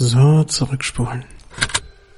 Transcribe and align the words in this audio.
So, 0.00 0.44
zurückspulen. 0.44 1.24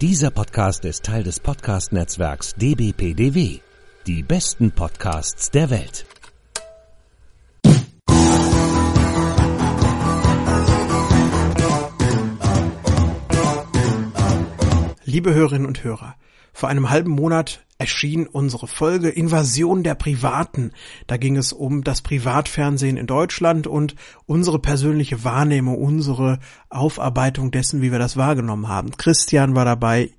Dieser 0.02 0.30
Podcast 0.30 0.84
ist 0.84 1.02
Teil 1.02 1.22
des 1.22 1.40
Podcast-Netzwerks 1.40 2.54
dbpdw. 2.56 3.60
Die 4.06 4.22
besten 4.22 4.70
Podcasts 4.70 5.50
der 5.50 5.70
Welt. 5.70 6.04
Liebe 15.06 15.32
Hörerinnen 15.32 15.66
und 15.66 15.82
Hörer, 15.82 16.16
vor 16.60 16.68
einem 16.68 16.90
halben 16.90 17.12
Monat 17.12 17.64
erschien 17.78 18.26
unsere 18.26 18.66
Folge 18.66 19.08
Invasion 19.08 19.82
der 19.82 19.94
Privaten. 19.94 20.72
Da 21.06 21.16
ging 21.16 21.38
es 21.38 21.54
um 21.54 21.84
das 21.84 22.02
Privatfernsehen 22.02 22.98
in 22.98 23.06
Deutschland 23.06 23.66
und 23.66 23.94
unsere 24.26 24.58
persönliche 24.58 25.24
Wahrnehmung, 25.24 25.78
unsere 25.78 26.38
Aufarbeitung 26.68 27.50
dessen, 27.50 27.80
wie 27.80 27.92
wir 27.92 27.98
das 27.98 28.18
wahrgenommen 28.18 28.68
haben. 28.68 28.90
Christian 28.98 29.54
war 29.54 29.64
dabei, 29.64 30.10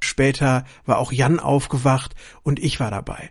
später 0.00 0.64
war 0.86 0.96
auch 0.96 1.12
Jan 1.12 1.38
aufgewacht 1.38 2.14
und 2.42 2.58
ich 2.58 2.80
war 2.80 2.90
dabei. 2.90 3.28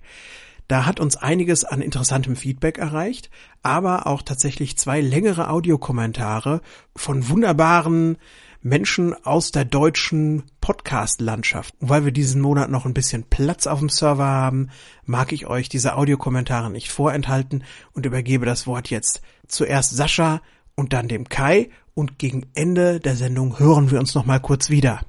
Da 0.67 0.85
hat 0.85 0.99
uns 0.99 1.17
einiges 1.17 1.63
an 1.65 1.81
interessantem 1.81 2.35
Feedback 2.35 2.77
erreicht, 2.77 3.31
aber 3.63 4.05
auch 4.05 4.21
tatsächlich 4.21 4.77
zwei 4.77 5.01
längere 5.01 5.49
Audiokommentare 5.49 6.61
von 6.95 7.27
wunderbaren 7.27 8.17
Menschen 8.61 9.15
aus 9.25 9.51
der 9.51 9.65
deutschen 9.65 10.43
Podcast-Landschaft. 10.71 11.75
Weil 11.81 12.05
wir 12.05 12.13
diesen 12.13 12.41
Monat 12.41 12.69
noch 12.69 12.85
ein 12.85 12.93
bisschen 12.93 13.23
Platz 13.23 13.67
auf 13.67 13.79
dem 13.79 13.89
Server 13.89 14.25
haben, 14.25 14.69
mag 15.05 15.33
ich 15.33 15.45
euch 15.45 15.67
diese 15.67 15.97
Audiokommentare 15.97 16.71
nicht 16.71 16.89
vorenthalten 16.89 17.65
und 17.91 18.05
übergebe 18.05 18.45
das 18.45 18.67
Wort 18.67 18.89
jetzt 18.89 19.21
zuerst 19.49 19.93
Sascha 19.93 20.39
und 20.75 20.93
dann 20.93 21.09
dem 21.09 21.27
Kai 21.27 21.69
und 21.93 22.19
gegen 22.19 22.45
Ende 22.55 23.01
der 23.01 23.17
Sendung 23.17 23.59
hören 23.59 23.91
wir 23.91 23.99
uns 23.99 24.15
noch 24.15 24.25
mal 24.25 24.39
kurz 24.39 24.69
wieder. 24.69 25.01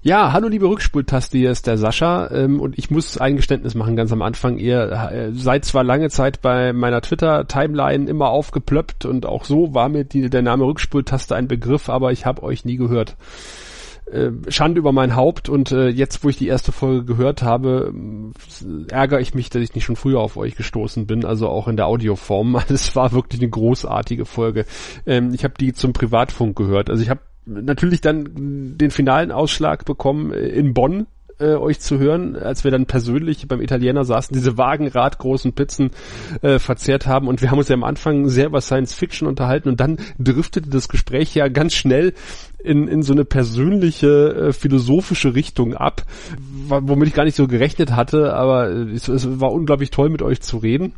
Ja, 0.00 0.32
hallo 0.32 0.48
liebe 0.48 0.66
Rückspultaste, 0.66 1.36
hier 1.36 1.50
ist 1.50 1.66
der 1.66 1.76
Sascha 1.76 2.30
ähm, 2.30 2.58
und 2.58 2.78
ich 2.78 2.90
muss 2.90 3.18
ein 3.18 3.36
Geständnis 3.36 3.74
machen 3.74 3.96
ganz 3.96 4.10
am 4.12 4.22
Anfang. 4.22 4.56
Ihr 4.56 4.90
äh, 4.90 5.32
seid 5.34 5.66
zwar 5.66 5.84
lange 5.84 6.08
Zeit 6.08 6.40
bei 6.40 6.72
meiner 6.72 7.02
Twitter-Timeline 7.02 8.08
immer 8.08 8.30
aufgeplöppt 8.30 9.04
und 9.04 9.26
auch 9.26 9.44
so 9.44 9.74
war 9.74 9.90
mir 9.90 10.04
die, 10.04 10.30
der 10.30 10.40
Name 10.40 10.64
Rückspultaste 10.64 11.36
ein 11.36 11.48
Begriff, 11.48 11.90
aber 11.90 12.12
ich 12.12 12.24
habe 12.24 12.42
euch 12.42 12.64
nie 12.64 12.76
gehört. 12.76 13.16
Äh, 14.12 14.32
Schande 14.48 14.78
über 14.78 14.92
mein 14.92 15.14
Haupt 15.14 15.48
und 15.48 15.70
äh, 15.72 15.88
jetzt, 15.88 16.24
wo 16.24 16.28
ich 16.28 16.36
die 16.36 16.48
erste 16.48 16.72
Folge 16.72 17.04
gehört 17.04 17.42
habe, 17.42 17.94
äh, 17.94 18.92
ärgere 18.92 19.20
ich 19.20 19.34
mich, 19.34 19.50
dass 19.50 19.62
ich 19.62 19.74
nicht 19.74 19.84
schon 19.84 19.96
früher 19.96 20.20
auf 20.20 20.36
euch 20.36 20.56
gestoßen 20.56 21.06
bin, 21.06 21.24
also 21.24 21.48
auch 21.48 21.68
in 21.68 21.76
der 21.76 21.86
Audioform. 21.86 22.60
Es 22.68 22.96
war 22.96 23.12
wirklich 23.12 23.40
eine 23.40 23.50
großartige 23.50 24.24
Folge. 24.24 24.64
Ähm, 25.06 25.32
ich 25.34 25.44
habe 25.44 25.54
die 25.58 25.72
zum 25.72 25.92
Privatfunk 25.92 26.56
gehört. 26.56 26.90
Also 26.90 27.02
ich 27.02 27.10
habe 27.10 27.20
natürlich 27.46 28.00
dann 28.00 28.76
den 28.78 28.90
finalen 28.90 29.32
Ausschlag 29.32 29.84
bekommen 29.84 30.32
äh, 30.32 30.46
in 30.48 30.74
Bonn 30.74 31.06
äh, 31.40 31.54
euch 31.54 31.80
zu 31.80 31.98
hören, 31.98 32.36
als 32.36 32.64
wir 32.64 32.70
dann 32.70 32.86
persönlich 32.86 33.48
beim 33.48 33.60
Italiener 33.60 34.04
saßen, 34.04 34.34
diese 34.34 34.58
wagenradgroßen 34.58 35.52
Pizzen 35.52 35.90
äh, 36.42 36.58
verzehrt 36.58 37.06
haben. 37.06 37.28
Und 37.28 37.42
wir 37.42 37.50
haben 37.50 37.58
uns 37.58 37.68
ja 37.68 37.74
am 37.74 37.84
Anfang 37.84 38.28
sehr 38.28 38.46
über 38.46 38.60
Science 38.60 38.94
Fiction 38.94 39.26
unterhalten. 39.26 39.68
Und 39.68 39.80
dann 39.80 39.98
driftete 40.18 40.70
das 40.70 40.88
Gespräch 40.88 41.34
ja 41.34 41.48
ganz 41.48 41.74
schnell 41.74 42.14
in, 42.62 42.88
in 42.88 43.02
so 43.02 43.12
eine 43.12 43.24
persönliche, 43.24 44.48
äh, 44.48 44.52
philosophische 44.52 45.34
Richtung 45.34 45.74
ab, 45.74 46.02
womit 46.68 47.08
ich 47.08 47.14
gar 47.14 47.24
nicht 47.24 47.36
so 47.36 47.46
gerechnet 47.46 47.92
hatte, 47.92 48.34
aber 48.34 48.68
es, 48.68 49.08
es 49.08 49.40
war 49.40 49.52
unglaublich 49.52 49.90
toll 49.90 50.10
mit 50.10 50.22
euch 50.22 50.40
zu 50.40 50.58
reden. 50.58 50.94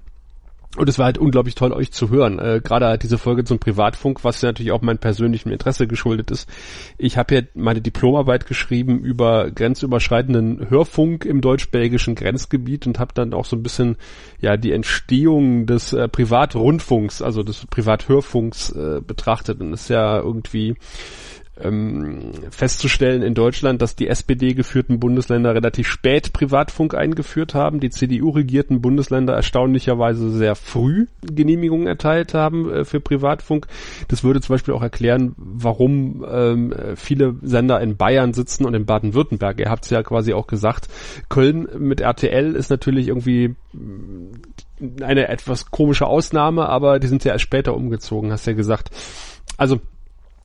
Und 0.79 0.89
es 0.89 0.99
war 0.99 1.05
halt 1.05 1.19
unglaublich 1.19 1.55
toll, 1.55 1.71
euch 1.73 1.93
zu 1.93 2.09
hören. 2.09 2.39
Äh, 2.39 2.63
Gerade 2.65 2.87
halt 2.87 3.03
diese 3.03 3.19
Folge 3.19 3.45
zum 3.45 3.59
Privatfunk, 3.59 4.25
was 4.25 4.41
ja 4.41 4.49
natürlich 4.49 4.73
auch 4.73 4.81
meinem 4.81 4.99
persönlichen 4.99 5.51
Interesse 5.51 5.87
geschuldet 5.87 6.31
ist. 6.31 6.49
Ich 6.97 7.19
habe 7.19 7.35
ja 7.35 7.43
meine 7.55 7.83
Diplomarbeit 7.83 8.47
geschrieben 8.47 9.01
über 9.01 9.51
grenzüberschreitenden 9.51 10.71
Hörfunk 10.71 11.27
im 11.27 11.43
deutsch-belgischen 11.43 12.15
Grenzgebiet 12.15 12.87
und 12.87 12.99
habe 12.99 13.13
dann 13.13 13.35
auch 13.35 13.45
so 13.45 13.55
ein 13.55 13.63
bisschen 13.63 13.97
ja 14.41 14.57
die 14.57 14.73
Entstehung 14.73 15.67
des 15.67 15.93
äh, 15.93 16.09
Privatrundfunks, 16.09 17.21
also 17.21 17.43
des 17.43 17.67
Privathörfunks 17.67 18.71
äh, 18.71 19.03
betrachtet. 19.07 19.61
Und 19.61 19.75
ist 19.75 19.91
ja 19.91 20.19
irgendwie 20.19 20.77
ähm, 21.61 22.33
festzustellen 22.51 23.23
in 23.23 23.35
Deutschland, 23.35 23.83
dass 23.83 23.95
die 23.95 24.09
SPD-geführten 24.09 24.99
Bundesländer 24.99 25.55
relativ 25.55 25.87
spät 25.87 26.33
Privatfunk 26.33 26.95
eingeführt 26.95 27.55
haben, 27.55 27.81
die 27.81 27.91
CDU-regierten 27.91 28.81
Bundesländer 28.81 29.35
erstaunlicherweise 29.35 30.31
sehr 30.31 30.55
früh 30.55 31.07
Genehmigungen 31.21 31.87
erteilt 31.87 32.35
haben 32.35 32.71
äh, 32.71 32.85
für 32.85 33.01
Privatfunk. 33.01 33.67
Das 34.09 34.25
würde 34.25 34.41
zum 34.41 34.55
Beispiel 34.55 34.75
auch 34.75 34.83
erklären, 34.83 35.35
warum 35.37 36.25
ähm, 36.29 36.75
viele 36.97 37.37
Sender 37.43 37.81
in 37.81 37.97
Bayern 37.97 38.33
sitzen 38.33 38.65
und 38.65 38.75
in 38.75 38.87
Baden-Württemberg. 38.87 39.61
Ihr 39.61 39.71
habt 39.71 39.85
es 39.85 39.91
ja 39.91 40.03
quasi 40.03 40.33
auch 40.33 40.47
gesagt. 40.47 40.89
Köln 41.29 41.69
mit 41.79 42.01
RTL 42.01 42.55
ist 42.55 42.71
natürlich 42.71 43.09
irgendwie 43.09 43.55
eine 45.03 45.29
etwas 45.29 45.71
komische 45.71 46.07
Ausnahme, 46.07 46.69
aber 46.69 46.99
die 46.99 47.07
sind 47.07 47.25
ja 47.25 47.33
erst 47.33 47.45
später 47.45 47.75
umgezogen, 47.75 48.33
hast 48.33 48.47
ja 48.47 48.53
gesagt. 48.53 48.91
Also 49.57 49.81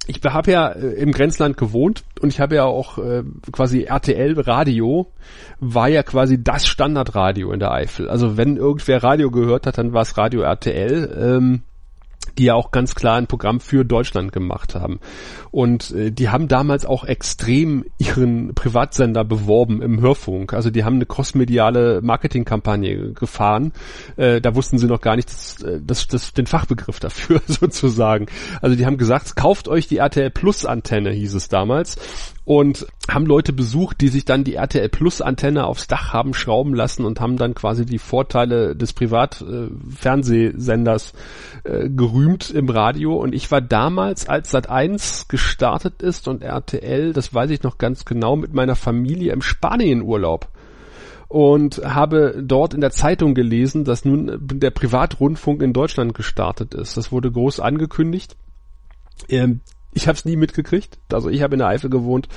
ich 0.08 0.22
habe 0.24 0.52
ja 0.52 0.70
äh, 0.70 0.88
im 0.94 1.12
Grenzland 1.12 1.58
gewohnt 1.58 2.04
und 2.22 2.30
ich 2.30 2.40
habe 2.40 2.56
ja 2.56 2.64
auch 2.64 2.98
äh, 2.98 3.24
quasi 3.52 3.84
RTL 3.84 4.40
Radio 4.40 5.12
war 5.60 5.90
ja 5.90 6.04
quasi 6.04 6.42
das 6.42 6.66
Standardradio 6.66 7.52
in 7.52 7.60
der 7.60 7.72
Eifel. 7.72 8.10
Also 8.10 8.38
wenn 8.38 8.58
irgendwer 8.58 9.04
Radio 9.04 9.32
gehört 9.32 9.68
hat, 9.68 9.78
dann 9.78 9.94
war 9.94 10.02
es 10.02 10.18
Radio 10.18 10.42
RTL. 10.42 11.38
Ähm, 11.38 11.62
die 12.38 12.46
ja 12.46 12.54
auch 12.54 12.72
ganz 12.72 12.96
klar 12.96 13.18
ein 13.18 13.28
Programm 13.28 13.60
für 13.60 13.86
Deutschland 13.86 14.32
gemacht 14.32 14.76
haben. 14.76 15.00
Und 15.52 15.92
äh, 15.92 16.12
die 16.12 16.30
haben 16.30 16.48
damals 16.48 16.86
auch 16.86 17.04
extrem 17.04 17.86
ihren 17.98 18.54
Privatsender 18.54 19.24
beworben 19.24 19.82
im 19.82 20.02
Hörfunk. 20.02 20.54
Also 20.54 20.70
die 20.70 20.84
haben 20.84 20.96
eine 20.96 21.06
crossmediale 21.06 22.02
Marketingkampagne 22.02 23.14
gefahren. 23.14 23.74
Äh, 24.16 24.42
da 24.42 24.56
wussten 24.56 24.78
sie 24.78 24.88
noch 24.88 25.02
gar 25.02 25.16
nicht 25.16 25.30
das, 25.30 25.62
äh, 25.64 25.80
das, 25.84 26.08
das, 26.08 26.34
den 26.34 26.48
Fachbegriff 26.48 27.00
dafür 27.00 27.42
sozusagen. 27.48 28.28
Also 28.62 28.76
die 28.76 28.86
haben 28.86 28.98
gesagt, 28.98 29.36
kauft 29.36 29.68
euch 29.68 29.88
die 29.88 29.98
RTL 29.98 30.30
Plus 30.30 30.66
Antenne, 30.66 31.12
hieß 31.12 31.34
es 31.34 31.50
damals 31.50 31.98
und 32.48 32.88
haben 33.10 33.26
Leute 33.26 33.52
besucht, 33.52 34.00
die 34.00 34.08
sich 34.08 34.24
dann 34.24 34.46
die 34.46 34.54
RTL 34.54 34.88
Plus 34.88 35.20
Antenne 35.20 35.66
aufs 35.66 35.88
Dach 35.88 36.14
haben 36.14 36.34
schrauben 36.34 36.74
lassen 36.74 37.04
und 37.04 37.20
haben 37.20 37.36
dann 37.36 37.54
quasi 37.54 37.86
die 37.86 38.00
Vorteile 38.00 38.74
des 38.74 38.94
Privatfernsehsenders 38.94 41.12
äh, 41.66 41.70
äh, 41.70 41.90
gerühmt 41.90 42.50
im 42.52 42.70
Radio 42.70 43.18
und 43.18 43.36
ich 43.36 43.52
war 43.52 43.60
damals, 43.60 44.30
als 44.30 44.52
Sat 44.52 44.70
1 44.70 45.28
gestartet 45.28 46.02
ist 46.02 46.30
und 46.30 46.42
RTL, 46.42 47.12
das 47.12 47.34
weiß 47.34 47.50
ich 47.50 47.64
noch 47.64 47.80
ganz 47.80 48.06
genau, 48.06 48.38
mit 48.38 48.54
meiner 48.54 48.76
Familie 48.76 49.34
im 49.34 49.42
Spanienurlaub 49.42 50.48
und 51.28 51.82
habe 51.84 52.42
dort 52.42 52.74
in 52.74 52.80
der 52.80 52.92
Zeitung 52.92 53.34
gelesen, 53.34 53.84
dass 53.84 54.06
nun 54.06 54.40
der 54.42 54.72
Privatrundfunk 54.72 55.62
in 55.62 55.74
Deutschland 55.74 56.14
gestartet 56.14 56.76
ist. 56.76 56.96
Das 56.96 57.12
wurde 57.12 57.30
groß 57.30 57.60
angekündigt. 57.60 58.38
Ähm, 59.28 59.60
ich 59.98 60.08
habe 60.08 60.16
es 60.16 60.26
nie 60.26 60.36
mitgekriegt. 60.36 61.00
Also 61.12 61.30
ich 61.30 61.42
habe 61.42 61.56
in 61.56 61.60
der 61.60 61.68
Eifel 61.68 61.90
gewohnt. 61.90 62.30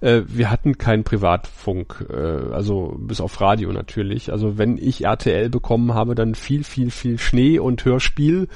Äh, 0.00 0.22
wir 0.26 0.50
hatten 0.50 0.78
keinen 0.78 1.02
Privatfunk, 1.02 2.06
äh, 2.08 2.54
also 2.54 2.94
bis 2.96 3.20
auf 3.20 3.40
Radio 3.40 3.72
natürlich. 3.72 4.30
Also 4.30 4.56
wenn 4.56 4.78
ich 4.78 5.04
RTL 5.04 5.50
bekommen 5.50 5.94
habe, 5.94 6.14
dann 6.14 6.36
viel, 6.36 6.62
viel, 6.62 6.90
viel 6.90 7.18
Schnee 7.18 7.58
und 7.58 7.84
Hörspiel 7.84 8.48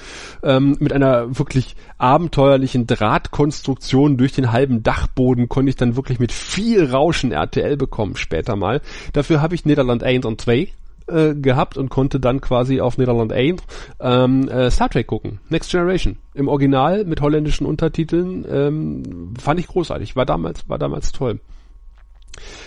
ähm, 0.45 0.77
mit 0.79 0.93
einer 0.93 1.39
wirklich 1.39 1.75
abenteuerlichen 1.99 2.87
Drahtkonstruktion 2.87 4.17
durch 4.17 4.33
den 4.33 4.53
halben 4.53 4.85
Dachboden 4.85 5.49
konnte 5.49 5.71
ich 5.71 5.77
dann 5.77 5.97
wirklich 5.97 6.21
mit 6.21 6.31
viel 6.31 6.85
Rauschen 6.85 7.33
RTL 7.33 7.77
bekommen 7.77 8.17
später 8.17 8.55
mal. 8.55 8.81
Dafür 9.13 9.43
habe 9.43 9.57
ich 9.57 9.65
Niederland 9.65 10.05
1 10.05 10.25
und 10.25 10.41
2 10.41 10.69
äh, 11.13 11.35
gehabt 11.35 11.77
und 11.77 11.89
konnte 11.89 12.21
dann 12.21 12.41
quasi 12.41 12.81
auf 12.81 12.99
Niederland 12.99 13.33
1 13.33 13.63
ähm, 14.01 14.49
äh, 14.49 14.71
Star 14.71 14.89
Trek 14.89 15.07
gucken. 15.07 15.41
Next 15.49 15.71
Generation. 15.71 16.19
Im 16.35 16.49
Original 16.49 17.05
mit 17.05 17.21
holländischen 17.21 17.67
Untertiteln. 17.67 18.45
Ähm, 18.49 19.35
fand 19.39 19.61
ich 19.61 19.69
großartig. 19.69 20.17
War 20.17 20.27
damals, 20.27 20.69
war 20.69 20.79
damals 20.79 21.13
toll. 21.13 21.41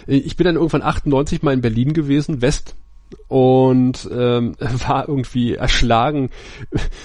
Äh, 0.08 0.18
ich 0.18 0.38
bin 0.38 0.46
dann 0.46 0.56
irgendwann 0.56 0.84
98 0.84 1.44
mal 1.44 1.54
in 1.54 1.62
Berlin 1.62 1.94
gewesen, 1.94 2.42
West, 2.42 2.76
und 3.28 4.10
ähm, 4.12 4.56
war 4.88 5.08
irgendwie 5.08 5.56
erschlagen, 5.56 6.30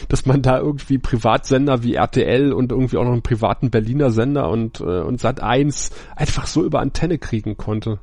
dass 0.09 0.27
man 0.27 0.43
da 0.43 0.59
irgendwie 0.59 0.99
Privatsender 0.99 1.83
wie 1.83 1.95
RTL 1.95 2.53
und 2.53 2.73
irgendwie 2.73 2.97
auch 2.97 3.05
noch 3.05 3.13
einen 3.13 3.23
privaten 3.23 3.71
Berliner 3.71 4.11
Sender 4.11 4.49
und, 4.51 4.81
äh, 4.81 5.01
und 5.01 5.21
Sat 5.21 5.41
1 5.41 5.91
einfach 6.17 6.47
so 6.47 6.65
über 6.65 6.81
Antenne 6.81 7.19
kriegen 7.19 7.57
konnte. 7.57 8.01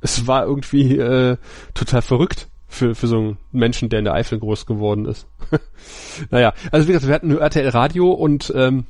Es 0.00 0.26
war 0.26 0.46
irgendwie 0.46 0.96
äh, 0.96 1.36
total 1.74 2.02
verrückt 2.02 2.49
für, 2.70 2.94
für 2.94 3.06
so 3.08 3.18
einen 3.18 3.36
Menschen, 3.52 3.88
der 3.88 3.98
in 3.98 4.04
der 4.06 4.14
Eifel 4.14 4.38
groß 4.38 4.64
geworden 4.64 5.04
ist. 5.04 5.26
naja, 6.30 6.54
also 6.70 6.88
wie 6.88 6.92
gesagt, 6.92 7.08
wir 7.08 7.14
hatten 7.14 7.36
RTL 7.36 7.68
Radio 7.68 8.10
und 8.12 8.52
ähm, 8.56 8.86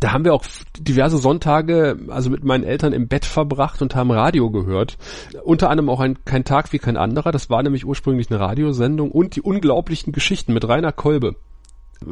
da 0.00 0.12
haben 0.12 0.24
wir 0.24 0.34
auch 0.34 0.44
diverse 0.78 1.18
Sonntage, 1.18 1.98
also 2.08 2.30
mit 2.30 2.44
meinen 2.44 2.64
Eltern 2.64 2.92
im 2.92 3.08
Bett 3.08 3.24
verbracht 3.24 3.80
und 3.82 3.94
haben 3.94 4.10
Radio 4.10 4.50
gehört. 4.50 4.98
Unter 5.44 5.70
anderem 5.70 5.90
auch 5.90 6.00
ein 6.00 6.24
Kein 6.24 6.44
Tag 6.44 6.72
wie 6.72 6.78
kein 6.78 6.96
anderer. 6.96 7.30
Das 7.30 7.50
war 7.50 7.62
nämlich 7.62 7.86
ursprünglich 7.86 8.30
eine 8.30 8.40
Radiosendung 8.40 9.10
und 9.10 9.36
die 9.36 9.42
unglaublichen 9.42 10.12
Geschichten 10.12 10.52
mit 10.54 10.66
Rainer 10.66 10.92
Kolbe. 10.92 11.36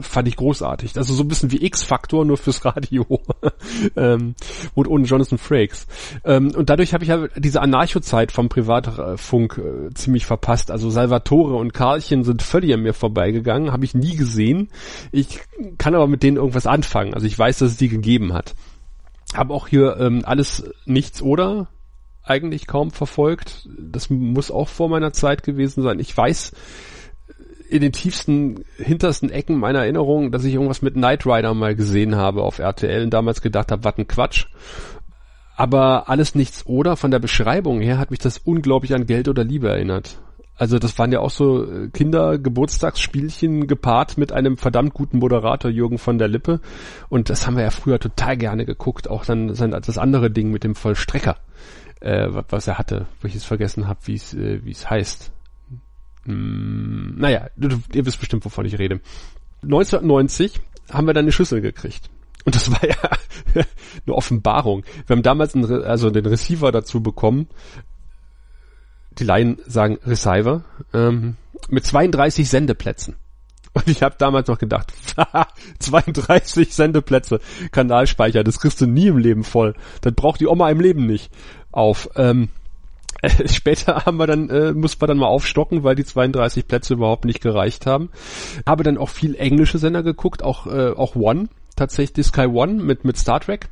Fand 0.00 0.28
ich 0.28 0.36
großartig. 0.36 0.96
Also 0.96 1.14
so 1.14 1.22
ein 1.22 1.28
bisschen 1.28 1.50
wie 1.52 1.64
X-Faktor, 1.64 2.24
nur 2.24 2.36
fürs 2.36 2.64
Radio. 2.64 3.06
ähm, 3.96 4.34
und 4.74 4.88
ohne 4.88 5.04
Jonathan 5.04 5.38
Frakes. 5.38 5.86
Ähm, 6.24 6.52
und 6.54 6.70
dadurch 6.70 6.94
habe 6.94 7.04
ich 7.04 7.10
ja 7.10 7.28
diese 7.36 7.60
Anarcho-Zeit 7.60 8.32
vom 8.32 8.48
Privatfunk 8.48 9.58
äh, 9.58 9.94
ziemlich 9.94 10.26
verpasst. 10.26 10.70
Also 10.70 10.90
Salvatore 10.90 11.54
und 11.56 11.72
Karlchen 11.72 12.24
sind 12.24 12.42
völlig 12.42 12.72
an 12.74 12.82
mir 12.82 12.94
vorbeigegangen, 12.94 13.72
habe 13.72 13.84
ich 13.84 13.94
nie 13.94 14.16
gesehen. 14.16 14.68
Ich 15.12 15.40
kann 15.78 15.94
aber 15.94 16.06
mit 16.06 16.22
denen 16.22 16.36
irgendwas 16.36 16.66
anfangen. 16.66 17.14
Also 17.14 17.26
ich 17.26 17.38
weiß, 17.38 17.58
dass 17.58 17.72
es 17.72 17.76
die 17.76 17.88
gegeben 17.88 18.32
hat. 18.32 18.54
Habe 19.34 19.54
auch 19.54 19.68
hier 19.68 19.96
ähm, 19.98 20.22
alles 20.24 20.64
nichts 20.86 21.22
oder 21.22 21.68
eigentlich 22.22 22.66
kaum 22.66 22.90
verfolgt. 22.90 23.68
Das 23.78 24.10
muss 24.10 24.50
auch 24.50 24.68
vor 24.68 24.88
meiner 24.88 25.12
Zeit 25.12 25.42
gewesen 25.42 25.82
sein. 25.82 25.98
Ich 25.98 26.16
weiß, 26.16 26.52
in 27.70 27.82
den 27.82 27.92
tiefsten, 27.92 28.64
hintersten 28.78 29.30
Ecken 29.30 29.58
meiner 29.58 29.80
Erinnerung, 29.80 30.32
dass 30.32 30.44
ich 30.44 30.54
irgendwas 30.54 30.82
mit 30.82 30.94
Knight 30.94 31.24
Rider 31.24 31.54
mal 31.54 31.76
gesehen 31.76 32.16
habe 32.16 32.42
auf 32.42 32.58
RTL 32.58 33.04
und 33.04 33.10
damals 33.10 33.42
gedacht 33.42 33.70
habe, 33.70 33.84
was 33.84 33.96
ein 33.96 34.08
Quatsch. 34.08 34.46
Aber 35.56 36.08
alles 36.08 36.34
nichts 36.34 36.66
oder 36.66 36.96
von 36.96 37.12
der 37.12 37.20
Beschreibung 37.20 37.80
her 37.80 37.98
hat 37.98 38.10
mich 38.10 38.18
das 38.18 38.38
unglaublich 38.38 38.94
an 38.94 39.06
Geld 39.06 39.28
oder 39.28 39.44
Liebe 39.44 39.68
erinnert. 39.68 40.18
Also 40.56 40.78
das 40.78 40.98
waren 40.98 41.12
ja 41.12 41.20
auch 41.20 41.30
so 41.30 41.64
äh, 41.64 41.88
Kindergeburtstagsspielchen 41.88 43.66
gepaart 43.66 44.18
mit 44.18 44.32
einem 44.32 44.56
verdammt 44.56 44.92
guten 44.92 45.18
Moderator 45.18 45.70
Jürgen 45.70 45.98
von 45.98 46.18
der 46.18 46.28
Lippe. 46.28 46.60
Und 47.08 47.30
das 47.30 47.46
haben 47.46 47.56
wir 47.56 47.62
ja 47.62 47.70
früher 47.70 48.00
total 48.00 48.36
gerne 48.36 48.66
geguckt. 48.66 49.08
Auch 49.08 49.24
dann 49.24 49.54
sein 49.54 49.70
das 49.70 49.96
andere 49.96 50.30
Ding 50.30 50.50
mit 50.50 50.64
dem 50.64 50.74
Vollstrecker, 50.74 51.36
äh, 52.00 52.26
was 52.48 52.66
er 52.66 52.78
hatte, 52.78 53.06
wo 53.20 53.28
ich 53.28 53.36
es 53.36 53.44
vergessen 53.44 53.86
habe, 53.86 54.00
wie 54.04 54.16
äh, 54.16 54.64
wie 54.64 54.72
es 54.72 54.90
heißt. 54.90 55.32
Hm, 56.24 57.14
naja, 57.16 57.48
ihr 57.56 58.06
wisst 58.06 58.20
bestimmt, 58.20 58.44
wovon 58.44 58.66
ich 58.66 58.78
rede. 58.78 59.00
1990 59.62 60.60
haben 60.90 61.06
wir 61.06 61.14
dann 61.14 61.24
eine 61.24 61.32
Schüssel 61.32 61.60
gekriegt. 61.60 62.10
Und 62.44 62.54
das 62.54 62.70
war 62.72 62.86
ja 62.86 62.96
eine 63.54 64.14
Offenbarung. 64.14 64.84
Wir 65.06 65.16
haben 65.16 65.22
damals 65.22 65.54
einen, 65.54 65.82
also 65.84 66.10
den 66.10 66.26
Receiver 66.26 66.72
dazu 66.72 67.02
bekommen. 67.02 67.48
Die 69.18 69.24
Laien 69.24 69.58
sagen 69.66 69.98
Receiver. 70.04 70.64
Ähm, 70.94 71.36
mit 71.68 71.84
32 71.84 72.48
Sendeplätzen. 72.48 73.16
Und 73.72 73.86
ich 73.86 74.02
habe 74.02 74.16
damals 74.18 74.48
noch 74.48 74.58
gedacht, 74.58 74.92
32 75.78 76.74
Sendeplätze, 76.74 77.40
Kanalspeicher, 77.70 78.42
das 78.42 78.58
kriegst 78.58 78.80
du 78.80 78.86
nie 78.86 79.06
im 79.06 79.18
Leben 79.18 79.44
voll. 79.44 79.74
Das 80.00 80.12
braucht 80.14 80.40
die 80.40 80.48
Oma 80.48 80.70
im 80.70 80.80
Leben 80.80 81.06
nicht 81.06 81.30
auf. 81.70 82.08
Ähm, 82.16 82.44
äh, 82.44 82.59
später 83.46 84.06
haben 84.06 84.16
wir 84.16 84.26
dann, 84.26 84.48
äh, 84.48 84.72
mussten 84.72 85.00
wir 85.00 85.06
dann 85.06 85.18
mal 85.18 85.26
aufstocken, 85.26 85.84
weil 85.84 85.94
die 85.94 86.04
32 86.04 86.66
Plätze 86.66 86.94
überhaupt 86.94 87.24
nicht 87.24 87.40
gereicht 87.40 87.86
haben. 87.86 88.10
Habe 88.66 88.84
dann 88.84 88.98
auch 88.98 89.08
viel 89.08 89.34
englische 89.34 89.78
Sender 89.78 90.02
geguckt, 90.02 90.42
auch, 90.42 90.66
äh, 90.66 90.90
auch 90.90 91.16
One, 91.16 91.48
tatsächlich 91.76 92.26
Sky 92.26 92.46
One 92.46 92.74
mit, 92.74 93.04
mit 93.04 93.16
Star 93.16 93.40
Trek. 93.40 93.68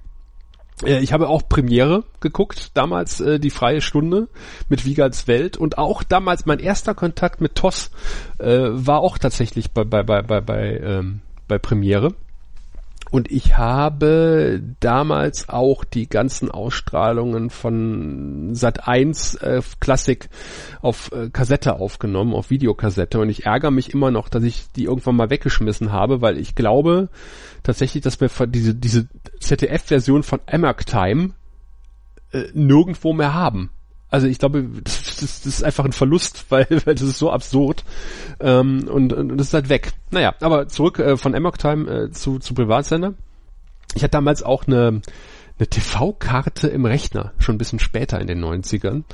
Äh, 0.85 1.01
ich 1.01 1.13
habe 1.13 1.29
auch 1.29 1.49
Premiere 1.49 2.05
geguckt, 2.21 2.71
damals 2.75 3.21
äh, 3.21 3.39
die 3.41 3.51
freie 3.51 3.81
Stunde 3.81 4.29
mit 4.69 4.85
Wiegals 4.85 5.27
Welt 5.27 5.57
und 5.57 5.79
auch 5.79 6.03
damals 6.03 6.47
mein 6.47 6.59
erster 6.59 6.95
Kontakt 6.95 7.41
mit 7.41 7.55
TOS 7.55 7.91
äh, 8.39 8.69
war 8.71 9.01
auch 9.01 9.19
tatsächlich 9.19 9.73
bei, 9.73 9.85
bei, 9.85 10.03
bei, 10.03 10.23
bei, 10.23 10.79
ähm, 10.79 11.21
bei 11.47 11.59
Premiere. 11.59 12.15
Und 13.11 13.31
ich 13.31 13.57
habe 13.57 14.63
damals 14.81 15.49
auch 15.49 15.85
die 15.85 16.09
ganzen 16.09 16.51
Ausstrahlungen 16.51 17.51
von 17.51 18.55
Sat 18.55 18.87
1 18.87 19.37
äh, 19.37 19.63
Klassik 19.81 20.29
auf 20.83 21.11
äh, 21.13 21.31
Kassette 21.31 21.77
aufgenommen, 21.77 22.35
auf 22.35 22.51
Videokassette. 22.51 23.19
Und 23.19 23.31
ich 23.31 23.47
ärgere 23.47 23.71
mich 23.71 23.95
immer 23.95 24.11
noch, 24.11 24.29
dass 24.29 24.43
ich 24.43 24.71
die 24.73 24.85
irgendwann 24.85 25.17
mal 25.17 25.31
weggeschmissen 25.31 25.93
habe, 25.93 26.21
weil 26.21 26.39
ich 26.39 26.55
glaube 26.55 27.09
tatsächlich, 27.63 28.03
dass 28.03 28.21
wir 28.21 28.29
diese, 28.47 28.75
diese 28.75 29.09
ZDF-Version 29.41 30.23
von 30.23 30.41
Amok 30.47 30.85
Time 30.87 31.31
äh, 32.33 32.45
nirgendwo 32.53 33.13
mehr 33.13 33.35
haben. 33.35 33.71
Also 34.11 34.27
ich 34.27 34.39
glaube, 34.39 34.67
das, 34.83 35.17
das, 35.21 35.47
ist 35.47 35.65
einfach 35.65 35.85
ein 35.85 35.93
Verlust, 35.93 36.47
weil, 36.49 36.67
weil 36.85 36.95
das 36.95 37.03
ist 37.03 37.19
so 37.19 37.31
absurd 37.31 37.85
ähm, 38.41 38.89
und, 38.89 39.13
und 39.13 39.37
das 39.37 39.49
ist 39.49 39.55
halt 39.55 39.69
weg. 39.69 39.93
Naja, 40.11 40.35
aber 40.41 40.69
zurück 40.69 40.99
äh, 40.99 41.17
von 41.17 41.35
Amok 41.35 41.59
Time 41.59 41.91
äh, 41.91 42.11
zu, 42.11 42.39
zu 42.39 42.55
Privatsender. 42.55 43.15
Ich 43.95 44.03
hatte 44.03 44.13
damals 44.13 44.43
auch 44.43 44.67
eine, 44.67 45.01
eine 45.59 45.67
TV-Karte 45.69 46.69
im 46.69 46.85
Rechner, 46.85 47.33
schon 47.39 47.55
ein 47.57 47.59
bisschen 47.59 47.79
später 47.79 48.21
in 48.21 48.27
den 48.27 48.45
90ern. 48.45 49.05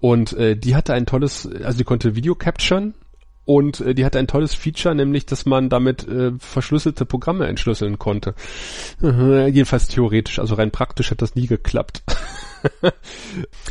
Und 0.00 0.34
äh, 0.34 0.56
die 0.56 0.76
hatte 0.76 0.92
ein 0.92 1.06
tolles, 1.06 1.48
also 1.62 1.78
die 1.78 1.84
konnte 1.84 2.14
Video 2.14 2.34
capturen 2.34 2.94
und 3.44 3.80
äh, 3.80 3.94
die 3.94 4.04
hatte 4.04 4.18
ein 4.18 4.26
tolles 4.26 4.54
Feature, 4.54 4.94
nämlich, 4.94 5.26
dass 5.26 5.46
man 5.46 5.68
damit 5.68 6.06
äh, 6.08 6.32
verschlüsselte 6.38 7.04
Programme 7.04 7.46
entschlüsseln 7.46 7.98
konnte. 7.98 8.34
Äh, 9.02 9.48
jedenfalls 9.48 9.88
theoretisch, 9.88 10.38
also 10.38 10.54
rein 10.54 10.70
praktisch 10.70 11.10
hat 11.10 11.22
das 11.22 11.34
nie 11.34 11.46
geklappt. 11.46 12.02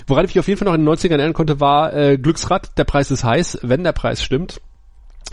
Woran 0.08 0.25
ich 0.25 0.31
mich 0.31 0.40
auf 0.40 0.48
jeden 0.48 0.60
Fall 0.60 0.68
noch 0.68 0.75
in 0.75 0.86
den 0.86 0.94
90ern 0.94 1.18
erinnern 1.18 1.34
konnte, 1.34 1.60
war 1.60 1.94
äh, 1.94 2.18
Glücksrad, 2.18 2.78
der 2.78 2.84
Preis 2.84 3.10
ist 3.12 3.24
heiß, 3.24 3.60
wenn 3.64 3.84
der 3.84 3.94
Preis 3.94 4.24
stimmt. 4.24 4.62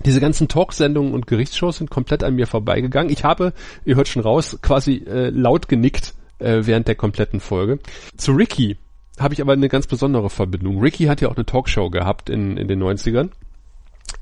Diese 0.06 0.20
ganzen 0.20 0.48
Talksendungen 0.48 1.12
und 1.12 1.26
Gerichtsshows 1.26 1.78
sind 1.78 1.90
komplett 1.90 2.24
an 2.24 2.34
mir 2.34 2.46
vorbeigegangen. 2.46 3.12
Ich 3.12 3.24
habe, 3.24 3.52
ihr 3.84 3.96
hört 3.96 4.08
schon 4.08 4.22
raus, 4.22 4.58
quasi 4.62 5.04
äh, 5.06 5.28
laut 5.28 5.68
genickt 5.68 6.14
äh, 6.38 6.60
während 6.62 6.88
der 6.88 6.94
kompletten 6.94 7.40
Folge. 7.40 7.80
Zu 8.16 8.32
Ricky 8.32 8.78
habe 9.18 9.34
ich 9.34 9.42
aber 9.42 9.52
eine 9.52 9.68
ganz 9.68 9.86
besondere 9.86 10.30
Verbindung. 10.30 10.80
Ricky 10.80 11.04
hat 11.04 11.20
ja 11.20 11.28
auch 11.28 11.36
eine 11.36 11.44
Talkshow 11.44 11.90
gehabt 11.90 12.30
in, 12.30 12.56
in 12.56 12.68
den 12.68 12.82
90ern. 12.82 13.28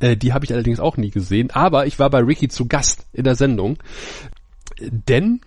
Äh, 0.00 0.16
die 0.16 0.32
habe 0.32 0.44
ich 0.44 0.52
allerdings 0.52 0.80
auch 0.80 0.96
nie 0.96 1.10
gesehen, 1.10 1.50
aber 1.50 1.86
ich 1.86 1.98
war 1.98 2.10
bei 2.10 2.20
Ricky 2.20 2.48
zu 2.48 2.66
Gast 2.66 3.06
in 3.12 3.24
der 3.24 3.34
Sendung. 3.34 3.78
Denn 4.80 5.40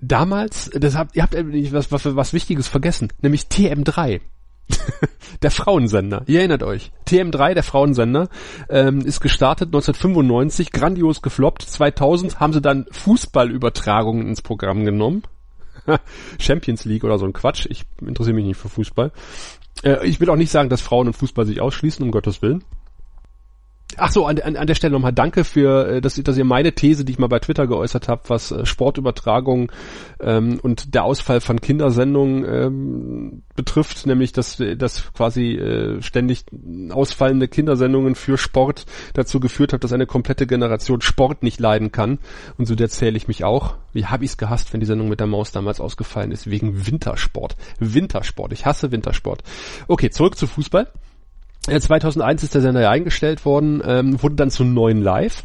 damals, 0.00 0.70
das 0.74 0.96
habt, 0.96 1.16
ihr 1.16 1.22
habt 1.22 1.34
was, 1.34 1.92
was, 1.92 2.16
was 2.16 2.32
Wichtiges 2.32 2.68
vergessen, 2.68 3.12
nämlich 3.20 3.42
TM3. 3.42 4.20
der 5.42 5.50
Frauensender. 5.50 6.22
Ihr 6.26 6.40
erinnert 6.40 6.62
euch. 6.62 6.90
TM3, 7.06 7.54
der 7.54 7.62
Frauensender, 7.62 8.28
ähm, 8.68 9.00
ist 9.00 9.20
gestartet 9.20 9.68
1995, 9.68 10.72
grandios 10.72 11.22
gefloppt. 11.22 11.62
2000 11.62 12.38
haben 12.40 12.52
sie 12.52 12.60
dann 12.60 12.86
Fußballübertragungen 12.90 14.28
ins 14.28 14.42
Programm 14.42 14.84
genommen. 14.84 15.22
Champions 16.38 16.84
League 16.84 17.04
oder 17.04 17.18
so 17.18 17.24
ein 17.24 17.32
Quatsch. 17.32 17.66
Ich 17.70 17.84
interessiere 18.00 18.34
mich 18.34 18.44
nicht 18.44 18.58
für 18.58 18.68
Fußball. 18.68 19.12
Äh, 19.82 20.06
ich 20.06 20.20
will 20.20 20.30
auch 20.30 20.36
nicht 20.36 20.50
sagen, 20.50 20.68
dass 20.68 20.82
Frauen 20.82 21.06
und 21.06 21.14
Fußball 21.14 21.46
sich 21.46 21.60
ausschließen, 21.60 22.04
um 22.04 22.10
Gottes 22.10 22.42
Willen. 22.42 22.64
Ach 23.96 24.12
so, 24.12 24.26
an, 24.26 24.38
an, 24.40 24.56
an 24.56 24.66
der 24.66 24.74
Stelle 24.74 24.92
nochmal 24.92 25.12
danke 25.12 25.44
für, 25.44 25.88
äh, 25.88 26.00
dass, 26.00 26.14
dass 26.14 26.36
ihr 26.36 26.44
meine 26.44 26.72
These, 26.72 27.04
die 27.04 27.12
ich 27.12 27.18
mal 27.18 27.28
bei 27.28 27.38
Twitter 27.38 27.66
geäußert 27.66 28.06
habe, 28.08 28.22
was 28.28 28.52
äh, 28.52 28.66
Sportübertragung 28.66 29.72
ähm, 30.20 30.60
und 30.62 30.94
der 30.94 31.04
Ausfall 31.04 31.40
von 31.40 31.60
Kindersendungen 31.60 32.44
ähm, 32.44 33.42
betrifft, 33.56 34.06
nämlich 34.06 34.32
dass, 34.32 34.62
dass 34.76 35.12
quasi 35.14 35.54
äh, 35.54 36.02
ständig 36.02 36.44
ausfallende 36.90 37.48
Kindersendungen 37.48 38.14
für 38.14 38.36
Sport 38.36 38.84
dazu 39.14 39.40
geführt 39.40 39.72
hat, 39.72 39.84
dass 39.84 39.92
eine 39.92 40.06
komplette 40.06 40.46
Generation 40.46 41.00
Sport 41.00 41.42
nicht 41.42 41.58
leiden 41.58 41.90
kann. 41.90 42.18
Und 42.58 42.66
so 42.66 42.74
der 42.74 42.90
zähle 42.90 43.16
ich 43.16 43.26
mich 43.26 43.44
auch. 43.44 43.76
Wie 43.92 44.06
habe 44.06 44.24
ich 44.24 44.32
es 44.32 44.36
gehasst, 44.36 44.72
wenn 44.72 44.80
die 44.80 44.86
Sendung 44.86 45.08
mit 45.08 45.20
der 45.20 45.26
Maus 45.26 45.50
damals 45.50 45.80
ausgefallen 45.80 46.30
ist, 46.30 46.50
wegen 46.50 46.86
Wintersport. 46.86 47.56
Wintersport. 47.80 48.52
Ich 48.52 48.66
hasse 48.66 48.92
Wintersport. 48.92 49.42
Okay, 49.88 50.10
zurück 50.10 50.36
zu 50.36 50.46
Fußball. 50.46 50.88
2001 51.68 52.42
ist 52.42 52.54
der 52.54 52.62
Sender 52.62 52.80
ja 52.80 52.90
eingestellt 52.90 53.44
worden, 53.44 53.82
ähm, 53.84 54.22
wurde 54.22 54.36
dann 54.36 54.50
zu 54.50 54.64
neuen 54.64 55.02
Live. 55.02 55.44